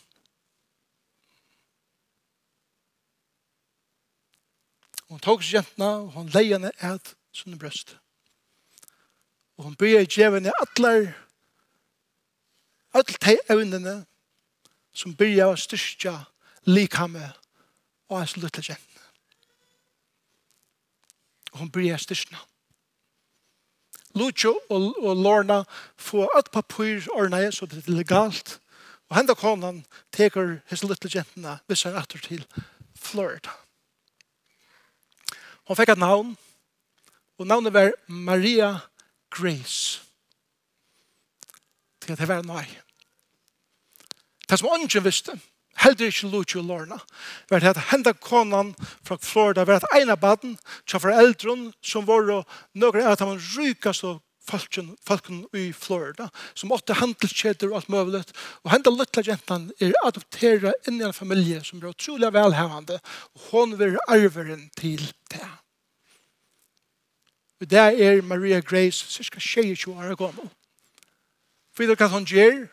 Og 5.07 5.17
hun 5.17 5.23
tok 5.23 5.45
seg 5.45 5.61
jentene, 5.61 5.91
og 6.03 6.13
hun 6.17 6.33
leie 6.35 6.57
henne 6.57 6.73
et 6.83 7.15
sunne 7.37 7.59
brøst. 7.59 7.97
Og 9.57 9.69
hun 9.69 9.77
bygde 9.79 10.03
i 10.03 10.11
djevene 10.11 10.53
atler, 10.61 11.13
alle 12.97 13.19
de 13.23 13.39
evnene, 13.53 13.97
som 14.97 15.15
bygde 15.15 15.45
av 15.45 15.57
styrke 15.61 16.15
likhamme 16.67 17.29
og 18.09 18.19
hans 18.19 18.37
lytte 18.41 18.65
jentene. 18.65 19.03
Og 21.53 21.65
hun 21.65 21.73
bygde 21.73 21.97
å 21.97 22.03
styrke 22.03 22.45
Lucio 24.17 24.55
og, 24.73 24.95
og 25.05 25.19
Lorna 25.21 25.59
får 26.01 26.39
et 26.39 26.49
papir 26.53 27.05
ordnet 27.13 27.53
så 27.55 27.69
det 27.69 27.83
er 27.83 27.99
legalt. 27.99 28.57
Og 29.11 29.19
henne 29.19 29.37
konan 29.37 29.83
teker 30.17 30.57
hans 30.71 30.85
lytte 30.89 31.13
jentene 31.13 31.59
hvis 31.69 31.85
han 31.85 31.99
er 32.01 32.09
til 32.09 32.47
Florida. 32.97 33.53
Hon 35.67 35.79
fikk 35.79 35.97
et 35.97 36.01
navn, 36.01 36.37
og 37.39 37.49
navnet 37.51 37.75
var 37.75 37.93
Maria 38.07 38.77
Grace. 39.35 40.03
Til 42.01 42.15
at 42.15 42.23
det 42.23 42.29
var 42.31 42.47
nøy. 42.47 42.69
Det 44.47 44.59
som 44.61 44.69
ånden 44.71 45.03
visste, 45.03 45.35
heldur 45.83 46.07
ikke 46.07 46.31
Lucio 46.31 46.63
Lorna, 46.63 47.01
var 47.51 47.61
det 47.61 47.73
at 47.75 47.89
henda 47.91 48.13
konan 48.13 48.75
fra 49.05 49.19
Florida 49.21 49.65
var 49.67 49.83
at 49.83 49.99
eina 49.99 50.15
baden 50.15 50.55
til 50.87 51.03
foreldren 51.03 51.73
som 51.83 52.07
var 52.07 52.31
og 52.31 52.59
noen 52.79 53.03
av 53.03 53.19
dem 53.19 53.35
rykast 53.35 54.07
og 54.07 54.23
folken, 54.47 54.95
folken 55.07 55.45
i 55.57 55.73
Florida, 55.73 56.29
som 56.55 56.73
åtte 56.73 56.97
handelskjeder 56.99 57.71
og 57.71 57.81
alt 57.81 57.93
mulig. 57.93 58.23
Og 58.65 58.73
henne 58.73 58.95
lytte 58.95 59.25
jentan 59.27 59.69
er 59.83 59.97
adopteret 60.07 60.89
inn 60.89 61.01
i 61.01 61.07
en 61.09 61.17
familie 61.17 61.63
som 61.67 61.83
er 61.83 61.93
utrolig 61.93 62.33
velhavende, 62.35 63.01
og 63.35 63.51
hun 63.51 63.77
vil 63.81 63.99
arveren 64.09 64.69
til 64.79 65.03
det. 65.33 65.49
Og 67.61 67.71
det 67.71 67.85
er 68.05 68.23
Maria 68.23 68.61
Grace, 68.61 69.07
cirka 69.09 69.41
22 69.41 69.95
år 69.97 70.15
gammel. 70.15 70.49
For 71.77 71.85
det 71.85 71.99
kan 71.99 72.11
hun 72.13 72.25
gjøre, 72.29 72.69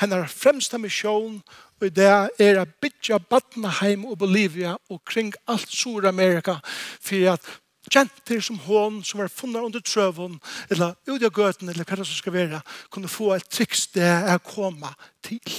henne 0.00 0.16
er 0.16 0.26
fremste 0.28 0.78
misjon, 0.78 1.40
og 1.80 1.92
det 1.96 2.08
er 2.40 2.58
å 2.60 2.66
bytja 2.80 3.18
Batnaheim 3.20 4.04
og 4.08 4.18
Bolivia 4.20 4.76
og 4.92 5.02
kring 5.08 5.32
alt 5.48 5.68
Sur-Amerika 5.72 6.58
for 6.64 7.32
at 7.32 7.48
kjenter 7.90 8.42
som 8.42 8.58
hon, 8.66 9.00
som 9.04 9.20
var 9.20 9.32
funnet 9.32 9.62
under 9.62 9.80
trøven, 9.80 10.40
eller 10.70 10.94
ut 11.06 11.22
av 11.22 11.32
gøten, 11.32 11.68
eller 11.68 11.84
hva 11.84 12.00
det 12.00 12.08
som 12.08 12.18
skal 12.18 12.36
være, 12.36 12.60
kunne 12.90 13.10
få 13.10 13.32
et 13.36 13.48
triks 13.50 13.86
det 13.94 14.06
er 14.06 14.38
kommet 14.44 15.08
til. 15.26 15.56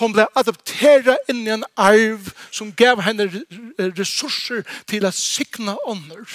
Hon 0.00 0.14
ble 0.14 0.26
adopteret 0.34 1.30
inn 1.30 1.44
i 1.46 1.52
en 1.54 1.66
arv 1.78 2.32
som 2.50 2.72
gav 2.74 3.02
henne 3.06 3.28
ressurser 3.94 4.64
til 4.90 5.06
å 5.06 5.12
sikne 5.14 5.76
ånder. 5.86 6.26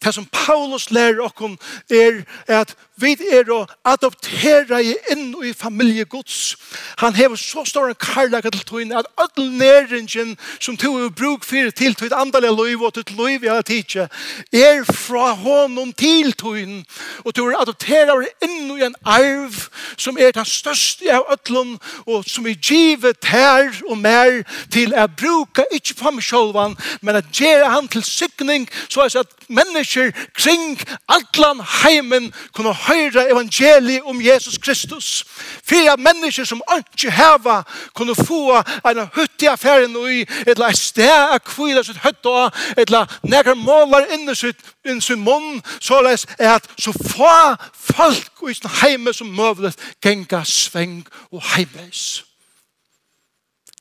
Det 0.00 0.14
som 0.16 0.28
Paulus 0.32 0.88
lærer 0.90 1.20
oss 1.24 1.58
er 1.92 2.24
at 2.48 2.72
Vi 2.96 3.12
er 3.28 3.50
å 3.52 3.58
adoptere 3.84 4.78
i 4.80 4.94
inn 5.12 5.34
i 5.44 5.50
familie 5.52 6.06
Guds. 6.08 6.56
Han 7.02 7.12
hever 7.12 7.36
så 7.36 7.60
stor 7.68 7.90
en 7.90 7.98
karlaga 8.00 8.48
til 8.48 8.62
togene 8.64 8.96
at 8.96 9.10
all 9.20 9.50
næringen 9.52 10.32
som 10.64 10.78
tog 10.80 11.02
er 11.04 11.12
bruk 11.12 11.44
for 11.44 11.68
til 11.76 11.96
tøyne 11.98 12.16
andre 12.16 12.48
liv 12.56 12.80
og 12.80 12.94
til 12.96 13.12
liv 13.18 13.44
i 13.44 13.50
alle 13.52 13.66
tidsje 13.68 14.06
er 14.52 14.80
fra 14.88 15.34
honom 15.36 15.92
til 15.92 16.32
togene 16.32 16.84
og 17.24 17.34
tøyne 17.36 17.60
adoptera 17.60 18.16
i 18.24 18.30
inn 18.48 18.72
i 18.78 18.86
en 18.88 18.96
arv 19.04 19.60
som 20.00 20.16
er 20.16 20.32
den 20.32 20.48
største 20.48 21.12
av 21.12 21.28
ødlen 21.36 21.76
og 22.06 22.24
som 22.24 22.48
er 22.48 22.56
givet 22.56 23.28
her 23.28 23.68
og 23.90 24.00
mer 24.00 24.40
til 24.72 24.96
å 24.96 25.04
bruka 25.20 25.66
ikke 25.68 25.98
på 26.00 26.14
meg 26.16 26.24
selv 26.24 26.56
men 27.04 27.20
at 27.20 27.28
gjøre 27.36 27.68
han 27.76 27.92
til 27.92 28.04
sykning 28.04 28.64
så 28.88 29.04
at 29.04 29.36
mennesker 29.52 30.12
kring 30.32 30.78
allan 31.12 31.60
heimen 31.82 32.32
kunne 32.56 32.72
høyre 32.86 33.30
evangeliet 33.30 34.02
om 34.04 34.20
Jesus 34.22 34.58
Kristus. 34.58 35.24
Fyra 35.64 35.96
mennesker 35.96 36.44
som 36.44 36.62
ikke 36.78 37.10
heva 37.10 37.62
kunne 37.94 38.14
få 38.14 38.62
en 38.86 39.08
huttig 39.14 39.48
affæren 39.48 39.96
i 39.96 40.20
et 40.20 40.28
eller 40.46 40.66
annet 40.66 40.78
sted 40.78 41.10
av 41.10 41.38
kvile 41.44 41.84
sitt 41.84 42.00
høtt 42.04 42.26
og 42.26 42.52
et 42.76 42.86
eller 42.88 43.06
annet 43.24 43.58
måler 43.58 44.06
inne 44.14 44.34
sitt 44.34 44.62
inn 44.86 45.00
sin 45.00 45.22
munn 45.24 45.60
så 45.80 46.00
er 46.38 46.54
at 46.54 46.70
så 46.78 46.92
få 46.92 47.34
folk 47.72 48.48
i 48.50 48.54
sin 48.54 48.70
heime 48.82 49.12
som 49.12 49.26
møvlet 49.26 49.76
genga 50.02 50.44
sveng 50.44 51.02
og 51.32 51.42
heimeis. 51.54 52.24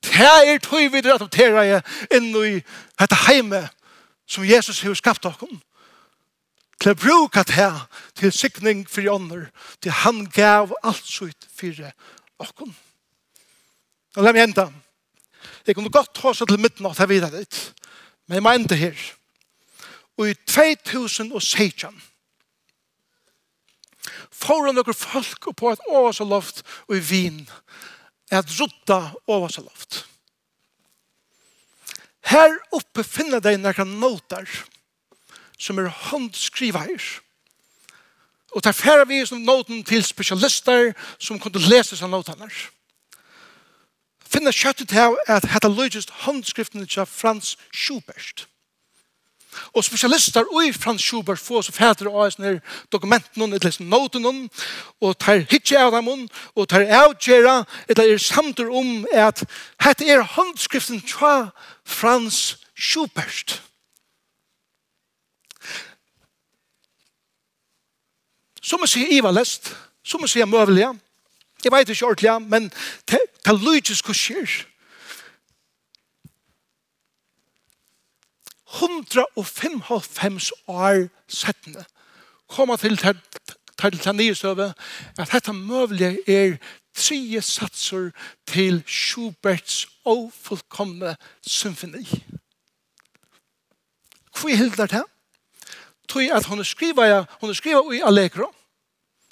Det 0.06 0.22
er 0.22 0.58
tog 0.58 0.92
vi 0.94 1.02
det 1.02 1.14
at 1.14 1.34
de 1.34 1.82
inn 2.16 2.36
i 2.36 2.60
dette 3.00 3.16
heime 3.28 3.68
som 4.28 4.46
Jesus 4.46 4.82
har 4.82 4.94
skapt 4.94 5.26
okkur 5.26 5.58
til 6.82 6.92
å 6.92 7.00
bruke 7.00 7.44
det 7.48 7.70
til 8.20 8.34
sikning 8.36 8.84
for 8.90 9.08
ånder, 9.12 9.48
til 9.82 9.96
han 10.04 10.26
gav 10.34 10.74
alt 10.84 11.06
sitt 11.08 11.48
for 11.56 11.86
åkken. 12.44 12.74
Og 14.16 14.24
la 14.24 14.34
meg 14.36 14.50
enda. 14.50 14.70
Jeg 15.66 15.76
kunne 15.78 15.94
godt 15.94 16.14
ta 16.16 16.34
seg 16.36 16.50
til 16.50 16.62
midnatt 16.62 17.00
her 17.02 17.10
videre 17.10 17.42
litt, 17.42 17.58
men 18.26 18.40
jeg 18.40 18.46
må 18.46 18.54
enda 18.56 18.78
her. 18.80 19.00
Og 20.16 20.30
i 20.32 20.36
2016 20.48 21.96
får 24.36 24.68
han 24.68 24.78
noen 24.78 24.98
folk 24.98 25.50
på 25.58 25.72
et 25.72 25.88
åvaseloft 25.90 26.62
og 26.88 26.96
i 26.98 27.04
vin 27.04 27.42
et 28.34 28.54
rutta 28.60 29.00
åvaseloft. 29.32 30.04
Her 32.26 32.56
oppe 32.74 33.04
finner 33.06 33.44
de 33.44 33.54
noen 33.62 34.00
noter 34.02 34.48
som 34.50 34.75
som 35.58 35.80
er 35.80 35.90
håndskriva 35.90 36.80
her. 36.80 37.04
Og 38.56 38.64
der 38.64 38.72
færer 38.72 39.06
vi 39.06 39.26
som 39.26 39.38
noten 39.38 39.84
til 39.84 40.04
spesialister 40.04 40.94
som 41.20 41.40
kunne 41.40 41.60
lese 41.60 41.98
seg 41.98 42.10
noten 42.10 42.40
her. 42.40 42.56
Finne 44.26 44.52
kjøttet 44.52 44.90
til 44.90 45.18
at 45.28 45.48
hette 45.52 45.68
logist 45.68 46.12
håndskriften 46.26 46.88
til 46.88 47.06
Frans 47.06 47.58
Schubert. 47.74 48.48
Og 49.74 49.84
spesialister 49.84 50.44
i 50.64 50.72
Frans 50.72 51.02
Schubert 51.02 51.40
får 51.40 51.62
så 51.62 51.72
fæter 51.72 52.10
av 52.12 52.32
sånne 52.32 52.58
dokumenten 52.92 53.44
og 53.44 53.54
eller 53.56 53.78
noten 53.88 54.50
og 55.02 55.16
tar 55.20 55.46
hitje 55.52 55.80
av 55.80 55.96
dem 55.96 56.10
og 56.56 56.68
tar 56.68 56.84
avgjera 56.84 57.62
eller 57.88 58.12
er 58.12 58.18
samtidig 58.20 58.72
om 58.72 59.08
at 59.14 59.46
hette 59.84 60.08
er 60.08 60.28
håndskriften 60.36 61.00
til 61.02 61.48
Frans 61.86 62.58
Schubert. 62.76 63.56
Schubert 63.56 63.62
Som 68.66 68.82
man 68.82 68.90
sier 68.90 69.12
Iva 69.14 69.30
lest, 69.32 69.70
som 70.04 70.24
man 70.24 70.32
sier 70.32 70.48
møvelige. 70.50 70.94
Jeg 71.64 71.72
vet 71.74 71.90
ikke 71.90 72.06
ordentlig, 72.06 72.50
men 72.50 72.72
det 73.10 73.20
er 73.46 73.60
lydes 73.62 74.02
hva 74.06 74.14
skjer. 74.18 74.66
155 78.76 80.52
år 80.68 81.08
settende 81.28 81.86
kommer 82.48 82.76
til 82.76 82.98
til 82.98 84.04
den 84.04 84.16
nye 84.16 84.36
støve 84.36 84.74
at 85.20 85.32
dette 85.32 85.54
møvelige 85.54 86.18
er 86.28 86.58
tre 86.96 87.42
satser 87.42 88.12
til 88.48 88.84
Schuberts 88.88 89.88
og 90.06 90.32
fullkomne 90.34 91.16
symfoni. 91.48 92.24
Hvor 94.40 94.50
er 94.50 94.76
det 94.76 94.92
her? 94.92 95.15
tog 96.08 96.22
at 96.32 96.46
hon 96.46 96.64
skriva 96.64 97.08
ja, 97.08 97.24
hon 97.42 97.56
skriva 97.56 97.84
i 97.94 98.02
Allegro. 98.06 98.52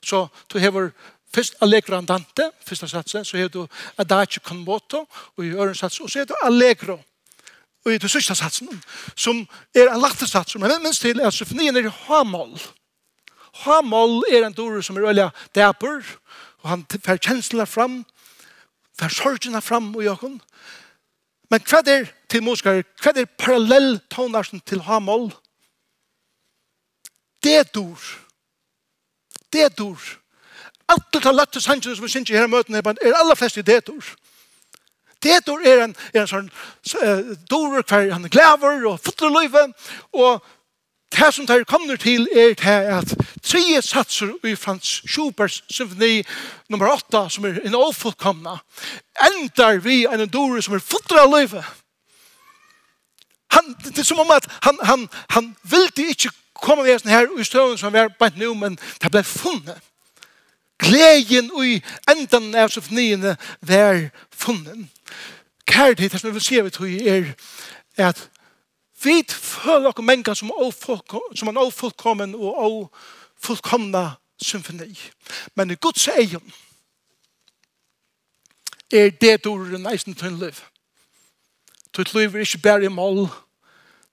Så 0.03 0.27
tog 0.49 0.61
hever 0.61 0.91
først 1.33 1.55
Allegro 1.61 1.97
andante, 1.97 2.51
første 2.65 2.87
satsen, 2.87 3.25
så 3.25 3.37
hever 3.37 3.49
du 3.49 3.67
Adagio 3.97 4.41
con 4.43 4.65
moto, 4.65 5.07
og 5.37 5.45
i 5.45 5.49
øren 5.49 5.75
satsen, 5.75 6.03
og 6.03 6.09
så 6.09 6.19
hever 6.19 6.33
du 6.33 6.35
Allegro 6.43 6.99
og 7.85 7.91
i 7.93 7.97
den 7.97 8.09
sørste 8.09 8.35
satsen, 8.35 8.69
som 9.15 9.43
er 9.75 9.91
en 9.91 10.01
lagte 10.01 10.27
satsen, 10.27 10.61
men 10.61 10.71
minst 10.83 11.01
til 11.03 11.19
at 11.21 11.33
symfonien 11.33 11.75
er 11.77 11.89
hamål. 12.07 12.55
Hamål 13.63 14.23
er 14.31 14.45
en 14.47 14.55
dore 14.55 14.83
som 14.83 14.97
er 14.97 15.07
veldig 15.07 15.29
dæper, 15.55 15.99
og 16.63 16.69
han 16.69 16.85
fer 17.05 17.19
kjenslene 17.19 17.67
fram, 17.67 18.03
fer 18.99 19.11
sorgene 19.11 19.61
fram 19.61 19.91
og 19.95 20.05
jokken. 20.05 20.39
Men 21.51 21.65
hva 21.67 21.83
er 21.85 22.07
til 22.31 22.43
musikere, 22.43 22.85
hva 23.03 23.13
er 23.15 23.29
parallell 23.37 23.99
tonarsen 24.09 24.63
til 24.65 24.81
hamål? 24.87 25.33
Det 27.43 27.73
dur. 27.75 27.99
Det 29.53 29.77
dur. 29.77 29.99
Alt 30.87 31.13
det 31.13 31.35
lagt 31.35 31.53
til 31.53 31.61
sannsynene 31.61 31.95
som 31.95 32.05
vi 32.05 32.09
synes 32.09 32.29
i 32.29 32.37
her 32.37 32.47
møtene 32.47 32.77
er 32.77 33.15
aller 33.15 33.35
flest 33.35 33.57
i 33.57 33.61
det 33.61 33.87
dur. 33.87 34.03
Det 35.23 35.45
dur 35.47 35.61
er 35.65 35.83
en, 35.83 35.95
er 36.13 36.25
en 36.25 36.27
sånn 36.27 36.49
uh, 36.99 37.31
dur 37.49 37.79
hver 37.81 38.11
han 38.11 38.27
glæver 38.29 38.83
og 38.89 38.99
fotleløyve 38.99 39.69
og 40.19 40.43
det 41.13 41.33
som 41.33 41.47
det 41.47 41.67
kommer 41.67 41.95
til 41.95 42.27
er 42.33 42.55
det 42.57 42.77
at 42.97 43.13
tre 43.43 43.81
satser 43.81 44.33
i 44.43 44.55
Frans 44.55 45.03
Schubert's 45.05 45.61
symfoni 45.69 46.23
nummer 46.69 46.89
8 46.89 47.29
som 47.29 47.45
er 47.45 47.59
en 47.63 47.75
ofullkomna 47.77 48.57
endar 49.29 49.77
vi 49.83 50.03
en 50.05 50.27
dore 50.27 50.61
som 50.61 50.73
er 50.73 50.79
fotleløyve. 50.83 51.63
Han, 53.53 53.75
det 53.85 53.99
er 53.99 54.03
som 54.03 54.19
om 54.19 54.31
at 54.31 54.47
han, 54.63 54.79
han, 54.81 55.09
han 55.29 55.55
vildi 55.63 56.09
ikke 56.09 56.31
kommer 56.63 56.83
vi 56.83 56.93
hesen 56.93 57.11
her 57.11 57.27
i 57.39 57.43
støvn 57.43 57.77
som 57.77 57.93
vi 57.93 57.99
er 57.99 58.13
bant 58.19 58.39
nå, 58.39 58.53
men 58.55 58.77
det 59.01 59.11
ble 59.11 59.23
funnet. 59.27 59.81
Gleden 60.79 61.51
i 61.63 61.77
enden 62.11 62.55
av 62.55 62.71
sofniene 62.73 63.35
var 63.61 64.07
funnet. 64.31 64.87
Kærlighet, 65.67 66.11
det 66.11 66.21
som 66.21 66.29
vi 66.29 66.33
vil 66.33 66.43
si 66.43 66.59
av 66.59 66.71
det 66.71 67.33
er 67.97 68.09
at 68.09 68.29
vi 69.03 69.21
føler 69.29 69.91
oss 69.91 69.99
mennesker 69.99 70.33
som, 70.33 70.51
som 71.35 71.49
en 71.49 71.57
ofullkommen 71.57 72.35
og 72.35 72.59
ofullkomna 72.65 74.13
symfoni. 74.41 74.91
Men 75.55 75.71
i 75.71 75.75
Guds 75.75 76.07
egen 76.07 76.53
er 78.91 79.09
det 79.09 79.43
du 79.43 79.53
er 79.55 79.89
eisen 79.91 80.15
til 80.15 80.27
en 80.27 80.39
liv. 80.39 80.61
Tutt 81.93 82.13
liv 82.13 82.35
er 82.35 82.39
ikke 82.39 82.63
bare 82.63 82.85
i 82.85 82.87
mål. 82.87 83.27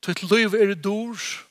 Tvitt 0.02 0.22
liv 0.30 0.54
er 0.54 0.72
i 0.72 0.74
dors 0.74 1.44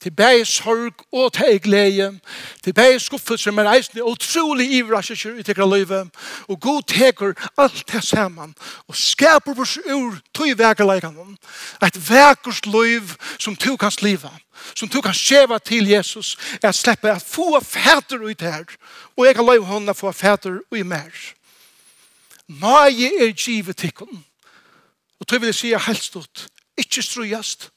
til 0.00 0.10
bæg 0.10 0.46
sorg 0.46 0.94
og 1.12 1.32
til 1.32 1.60
glede, 1.60 2.20
til 2.64 2.74
bæg 2.74 3.00
skuffelse, 3.00 3.52
men 3.52 3.66
eisen 3.66 3.98
er 3.98 4.02
utrolig 4.02 4.72
ivrasjer 4.72 5.38
i 5.38 5.42
tekra 5.42 5.66
løyve, 5.66 6.10
og 6.48 6.60
god 6.60 6.82
teker 6.86 7.32
alt 7.58 7.92
det 7.92 8.04
sammen, 8.04 8.54
og 8.88 8.96
skaper 8.96 9.54
vårs 9.54 9.78
ur 9.78 10.18
tøy 10.34 10.52
vekerleikene, 10.56 11.36
et 11.86 11.96
vekers 12.10 12.66
løyv 12.66 13.14
som 13.38 13.56
du 13.56 13.76
kan 13.76 13.90
sliva, 13.90 14.30
som 14.74 14.88
du 14.88 15.00
kan 15.00 15.14
skjeva 15.14 15.58
til 15.58 15.88
Jesus, 15.88 16.36
er 16.62 16.68
at 16.68 16.74
slippe 16.74 17.10
at 17.10 17.22
få 17.22 17.60
fæter 17.60 18.20
ut 18.20 18.40
her, 18.40 18.64
og 19.16 19.26
jeg 19.26 19.34
kan 19.34 19.46
løyve 19.46 19.64
hånda 19.64 19.92
få 19.92 20.12
fæter 20.12 20.60
ut 20.70 20.86
mer. 20.86 21.12
Nøye 22.48 23.10
er 23.24 23.32
givet 23.32 23.76
tikkene, 23.76 24.20
og 25.20 25.26
tøy 25.26 25.38
vil 25.38 25.46
jeg 25.46 25.54
si 25.54 25.72
helst 25.86 26.16
ut, 26.16 26.48
ikke 26.76 27.02
strøyast, 27.02 27.70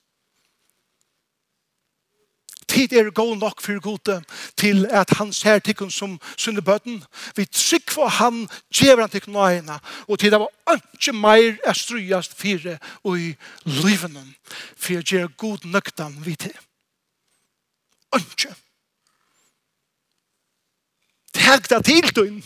Tid 2.67 2.93
er 2.93 3.09
god 3.15 3.37
nok 3.37 3.61
for 3.61 3.79
gode 3.79 4.23
til 4.57 4.85
at 4.91 5.09
han 5.17 5.33
ser 5.33 5.59
tikkun 5.59 5.91
som 5.91 6.17
sunne 6.37 6.61
bøtten. 6.61 7.03
Vi 7.35 7.45
trygg 7.45 7.91
for 7.91 8.07
han 8.07 8.47
djever 8.73 9.01
han 9.05 9.09
tikkun 9.09 9.33
nøyene. 9.33 9.79
Og 10.07 10.19
til 10.19 10.31
det 10.31 10.39
var 10.39 10.79
ikke 10.93 11.13
mer 11.13 11.55
er 11.63 11.73
strujast 11.73 12.35
fire 12.35 12.77
og 13.03 13.19
i 13.19 13.35
livenen. 13.63 14.35
For 14.75 14.99
å 14.99 15.05
gjøre 15.05 15.31
god 15.37 15.65
nøktan 15.65 16.17
vi 16.25 16.35
til. 16.35 16.55
Ikke. 18.15 18.55
Takk 21.37 21.69
deg 21.69 21.85
til 21.87 22.11
du 22.15 22.23
inn. 22.25 22.43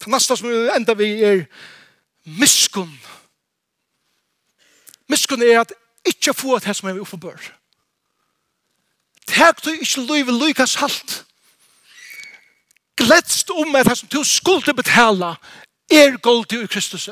Det 0.00 0.10
neste 0.12 0.36
som 0.36 0.50
enda 0.50 0.94
vi 0.98 1.08
er 1.24 1.44
miskunn. 2.40 2.92
Miskunn 5.08 5.42
er 5.44 5.62
at 5.62 5.72
ikke 6.04 6.34
få 6.34 6.58
det 6.58 6.76
som 6.76 6.88
er 6.88 7.00
oppebør. 7.00 7.40
Takk 9.26 9.64
du 9.64 9.70
ikke 9.72 10.04
løyve 10.04 10.34
lykkes 10.38 10.74
halt. 10.74 11.24
Gledst 12.96 13.50
om 13.50 13.74
at 13.74 13.88
det 13.88 13.98
som 13.98 14.08
du 14.08 14.24
skulle 14.24 14.74
betale 14.74 15.34
er 15.90 16.18
gold 16.22 16.44
til 16.46 16.68
Kristus. 16.68 17.08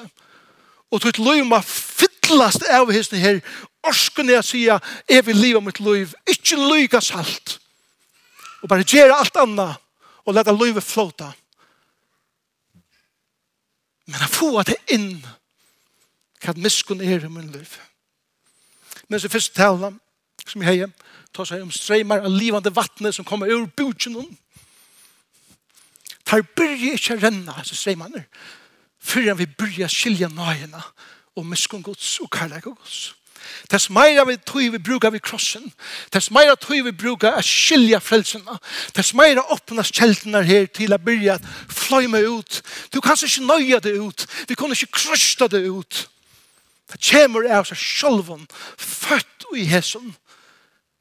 Og 0.90 1.02
du 1.02 1.22
løyve 1.22 1.44
må 1.44 1.60
fyllast 1.60 2.62
av 2.70 2.92
hesten 2.92 3.18
her. 3.18 3.40
Orsken 3.82 4.30
jeg 4.30 4.44
sier, 4.44 4.78
jeg 5.10 5.26
vil 5.26 5.36
livet 5.36 5.64
mitt 5.64 5.80
løyve. 5.80 6.14
Ikke 6.28 6.56
lykkes 6.56 7.10
halt. 7.10 7.58
Og 8.62 8.68
bare 8.68 8.86
gjøre 8.86 9.16
alt 9.18 9.36
annet 9.36 9.80
og 10.24 10.34
lette 10.34 10.52
løyve 10.54 10.80
flåta. 10.80 11.32
Men 14.06 14.20
jeg 14.20 14.34
får 14.34 14.62
det 14.68 14.76
inn 14.94 15.08
hva 16.42 16.54
miskunn 16.58 17.02
er 17.02 17.24
i 17.24 17.30
min 17.30 17.50
løyve. 17.54 17.91
Men 19.08 19.20
så 19.20 19.28
først 19.28 19.54
tala, 19.54 19.92
som 20.46 20.62
jeg 20.62 20.70
heier, 20.70 20.90
ta 21.32 21.44
seg 21.48 21.62
om 21.64 21.70
streymar 21.72 22.24
av 22.26 22.32
livande 22.32 22.72
vattne 22.74 23.12
som 23.12 23.24
kommer 23.24 23.50
ur 23.52 23.66
bukjen. 23.76 24.18
Tar 26.24 26.44
byrje 26.56 26.96
ikke 26.96 27.18
renna, 27.22 27.56
så 27.64 27.76
streimane, 27.76 28.26
før 29.02 29.34
vi 29.40 29.46
byrje 29.46 29.88
skilja 29.90 30.28
nøyena 30.32 30.82
og 31.36 31.46
miskun 31.48 31.82
gods 31.82 32.20
og 32.20 32.30
karlæg 32.30 32.66
og 32.66 32.78
gods. 32.78 33.12
Tess 33.68 33.90
meira 33.90 34.24
vi 34.24 34.36
tog 34.36 34.72
vi 34.72 34.78
brukar 34.78 35.10
vi 35.10 35.18
krossen. 35.18 35.72
Tess 36.10 36.30
meira 36.30 36.54
tog 36.56 36.84
vi 36.84 36.92
brukar 36.92 37.38
a 37.38 37.42
skilja 37.42 38.00
frelsena, 38.00 38.58
Tess 38.94 39.14
meira 39.14 39.42
öppnas 39.50 39.90
her 39.98 40.66
til 40.66 40.92
a 40.92 40.94
att 40.94 41.00
börja 41.00 41.38
flöjma 41.68 42.18
ut. 42.18 42.62
Du 42.92 43.00
kanske 43.00 43.26
inte 43.26 43.40
nøya 43.40 43.80
det 43.80 43.90
ut. 43.90 44.26
vi 44.48 44.54
kan 44.54 44.68
inte 44.68 44.86
krossa 44.86 45.48
det 45.48 45.66
ut. 45.66 46.08
Det 46.92 47.00
kommer 47.10 47.48
av 47.48 47.68
seg 47.68 47.78
sjolven, 47.80 48.46
født 48.78 49.48
i 49.56 49.66
hesen, 49.68 50.14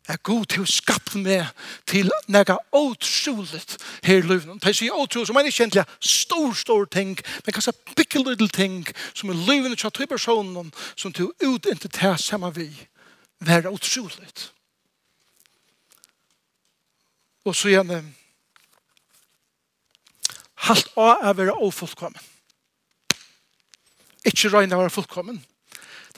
er 0.10 0.18
god 0.26 0.46
til 0.52 0.64
å 0.64 0.70
skapte 0.70 1.20
meg 1.22 1.50
til 1.90 2.10
nega 2.32 2.58
åtroligt 2.76 3.78
her 4.04 4.20
i 4.20 4.26
livet. 4.26 4.58
Det 4.64 4.74
sier 4.76 4.96
åtroligt, 4.98 5.30
som 5.30 5.38
er 5.38 5.48
ikke 5.48 5.64
egentlig 5.64 5.86
stor, 6.00 6.56
stor 6.58 6.88
ting, 6.92 7.14
men 7.46 7.56
kanskje 7.56 7.76
bikke 7.96 8.24
little 8.26 8.50
ting 8.52 8.82
som 9.14 9.32
er 9.32 9.44
livet 9.48 9.78
til 9.80 9.94
tre 9.94 10.08
personen 10.10 10.72
som 10.96 11.14
til 11.14 11.32
ut 11.44 11.70
ikke 11.70 11.88
til 11.88 12.18
samme 12.20 12.50
vi. 12.56 12.70
Være 13.42 13.70
åtroligt. 13.70 14.52
Og 17.46 17.56
så 17.56 17.72
igjen, 17.72 18.12
halt 20.68 20.92
av 20.94 21.32
å 21.32 21.38
være 21.40 21.56
ofullkommen. 21.58 22.22
Ikke 24.26 24.52
røyne 24.54 24.78
å 24.78 24.84
være 24.84 24.94
fullkommen, 24.94 25.40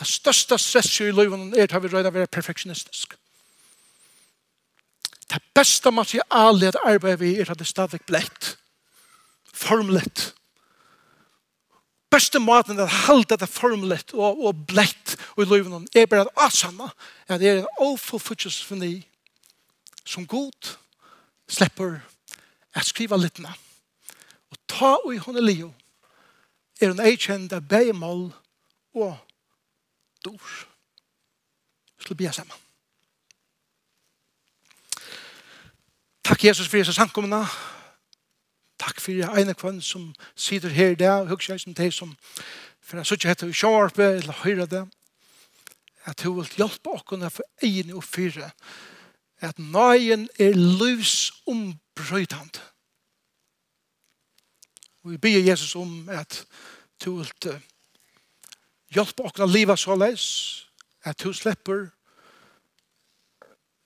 Det 0.04 0.12
største 0.12 0.58
stresset 0.60 1.08
i 1.08 1.12
livet 1.16 1.54
er 1.56 1.70
at 1.72 1.84
vi 1.84 1.88
røyder 1.88 2.12
å 2.12 2.18
være 2.18 2.28
perfeksjonistisk. 2.28 3.14
Det 5.32 5.40
beste 5.56 5.92
materialet 5.96 6.74
at 6.74 6.82
arbeidet 6.84 7.22
vi 7.22 7.30
er 7.40 7.52
at 7.52 7.62
det 7.62 7.70
stadig 7.70 8.02
blett. 8.04 8.58
Formlet. 9.54 10.34
Beste 12.12 12.42
maten 12.44 12.84
at 12.84 12.92
halda 13.08 13.40
det 13.40 13.48
formlet 13.48 14.12
og, 14.12 14.44
og 14.44 14.68
blett 14.68 15.16
i 15.40 15.48
livet 15.48 15.96
er 15.96 16.12
bare 16.12 16.28
at 16.28 16.46
asamma 16.50 16.92
at 17.30 17.40
det 17.40 17.50
er 17.50 17.64
en 17.64 17.88
ofullfutsjusfoni 17.88 18.98
som 20.04 20.28
god 20.28 20.76
slipper 21.48 22.02
at 22.76 22.92
skriva 22.92 23.16
littna. 23.16 23.56
Og 24.52 24.60
ta 24.68 24.98
og 25.00 25.14
i 25.16 25.24
hon 25.24 25.40
er 25.40 25.48
lio 25.48 25.72
er 26.82 26.92
en 26.92 27.06
eikjenda 27.08 27.64
beimål 27.64 28.34
og 29.00 29.16
dor. 30.26 30.34
ord. 30.34 30.68
Så 31.98 32.04
skal 32.04 32.16
be 32.16 32.34
sammen. 32.34 32.58
Takk 36.24 36.44
Jesus 36.44 36.68
for 36.68 36.78
disse 36.78 36.94
samkommene. 36.94 37.46
Takk 38.80 39.02
for 39.02 39.12
jeg 39.12 39.42
ene 39.42 39.54
kvann 39.54 39.82
som 39.82 40.14
sitter 40.36 40.70
her 40.70 40.96
i 40.96 41.00
dag, 41.00 41.22
og 41.22 41.28
høyre 41.28 41.60
som 41.60 41.74
de 41.74 41.92
som 41.92 42.16
for 42.84 43.00
jeg 43.00 43.08
sitter 43.08 43.32
etter 43.32 43.48
i 43.48 43.56
kjørpe, 43.56 44.04
eller 44.04 44.42
høyre 44.44 44.66
det. 44.68 44.84
At 46.06 46.20
du 46.24 46.34
vil 46.36 46.50
hjelpe 46.58 46.92
åkene 46.92 47.30
for 47.32 47.48
egen 47.64 47.94
og 47.96 48.04
fyre. 48.04 48.52
At 49.40 49.60
nøyen 49.60 50.28
er 50.40 50.52
løs 50.56 50.80
livsombrøydende. 50.82 52.64
Og 55.04 55.12
vi 55.12 55.18
ber 55.18 55.40
Jesus 55.40 55.76
om 55.76 56.10
at 56.10 56.46
du 57.06 57.16
vil 57.18 57.32
Hjelp 58.94 59.24
oss 59.26 59.40
å 59.42 59.78
så 59.78 59.96
leis, 59.98 60.26
at 61.04 61.18
du 61.20 61.34
slipper, 61.34 61.90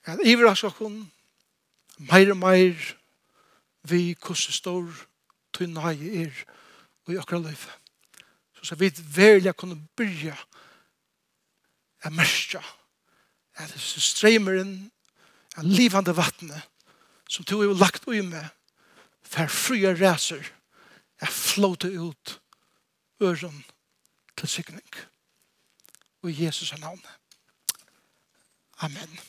at 0.07 0.19
iveras 0.23 0.63
oss, 0.67 0.81
meir 1.97 2.31
og 2.31 2.39
meir, 2.39 2.75
vi 3.87 4.15
kusse 4.19 4.51
stor, 4.51 4.87
tunna 5.55 5.93
i 5.95 6.23
er, 6.23 6.43
og 7.05 7.13
i 7.13 7.19
akkurat 7.19 7.47
liv. 7.47 7.67
Så 8.57 8.65
så 8.65 8.75
vi 8.75 8.91
velja 9.15 9.53
kunne 9.53 9.79
byrja, 9.97 10.35
a 12.03 12.11
mørkja, 12.13 12.61
at 13.57 13.71
det 13.73 13.79
er 13.79 14.03
streymeren, 14.03 14.91
a 15.57 15.63
livande 15.65 16.13
vattnet, 16.15 16.67
som 17.29 17.45
du 17.45 17.57
har 17.57 17.73
lagt 17.79 18.07
ui 18.07 18.21
med, 18.21 18.45
for 19.23 19.49
fria 19.51 19.95
reser, 19.95 20.43
at 21.19 21.33
flåte 21.33 21.89
ut, 21.89 22.37
øren, 23.23 23.63
til 24.37 24.47
sikning. 24.47 24.89
Og 26.21 26.31
i 26.31 26.47
Jesus' 26.47 26.79
navn. 26.79 27.01
Amen. 28.77 29.19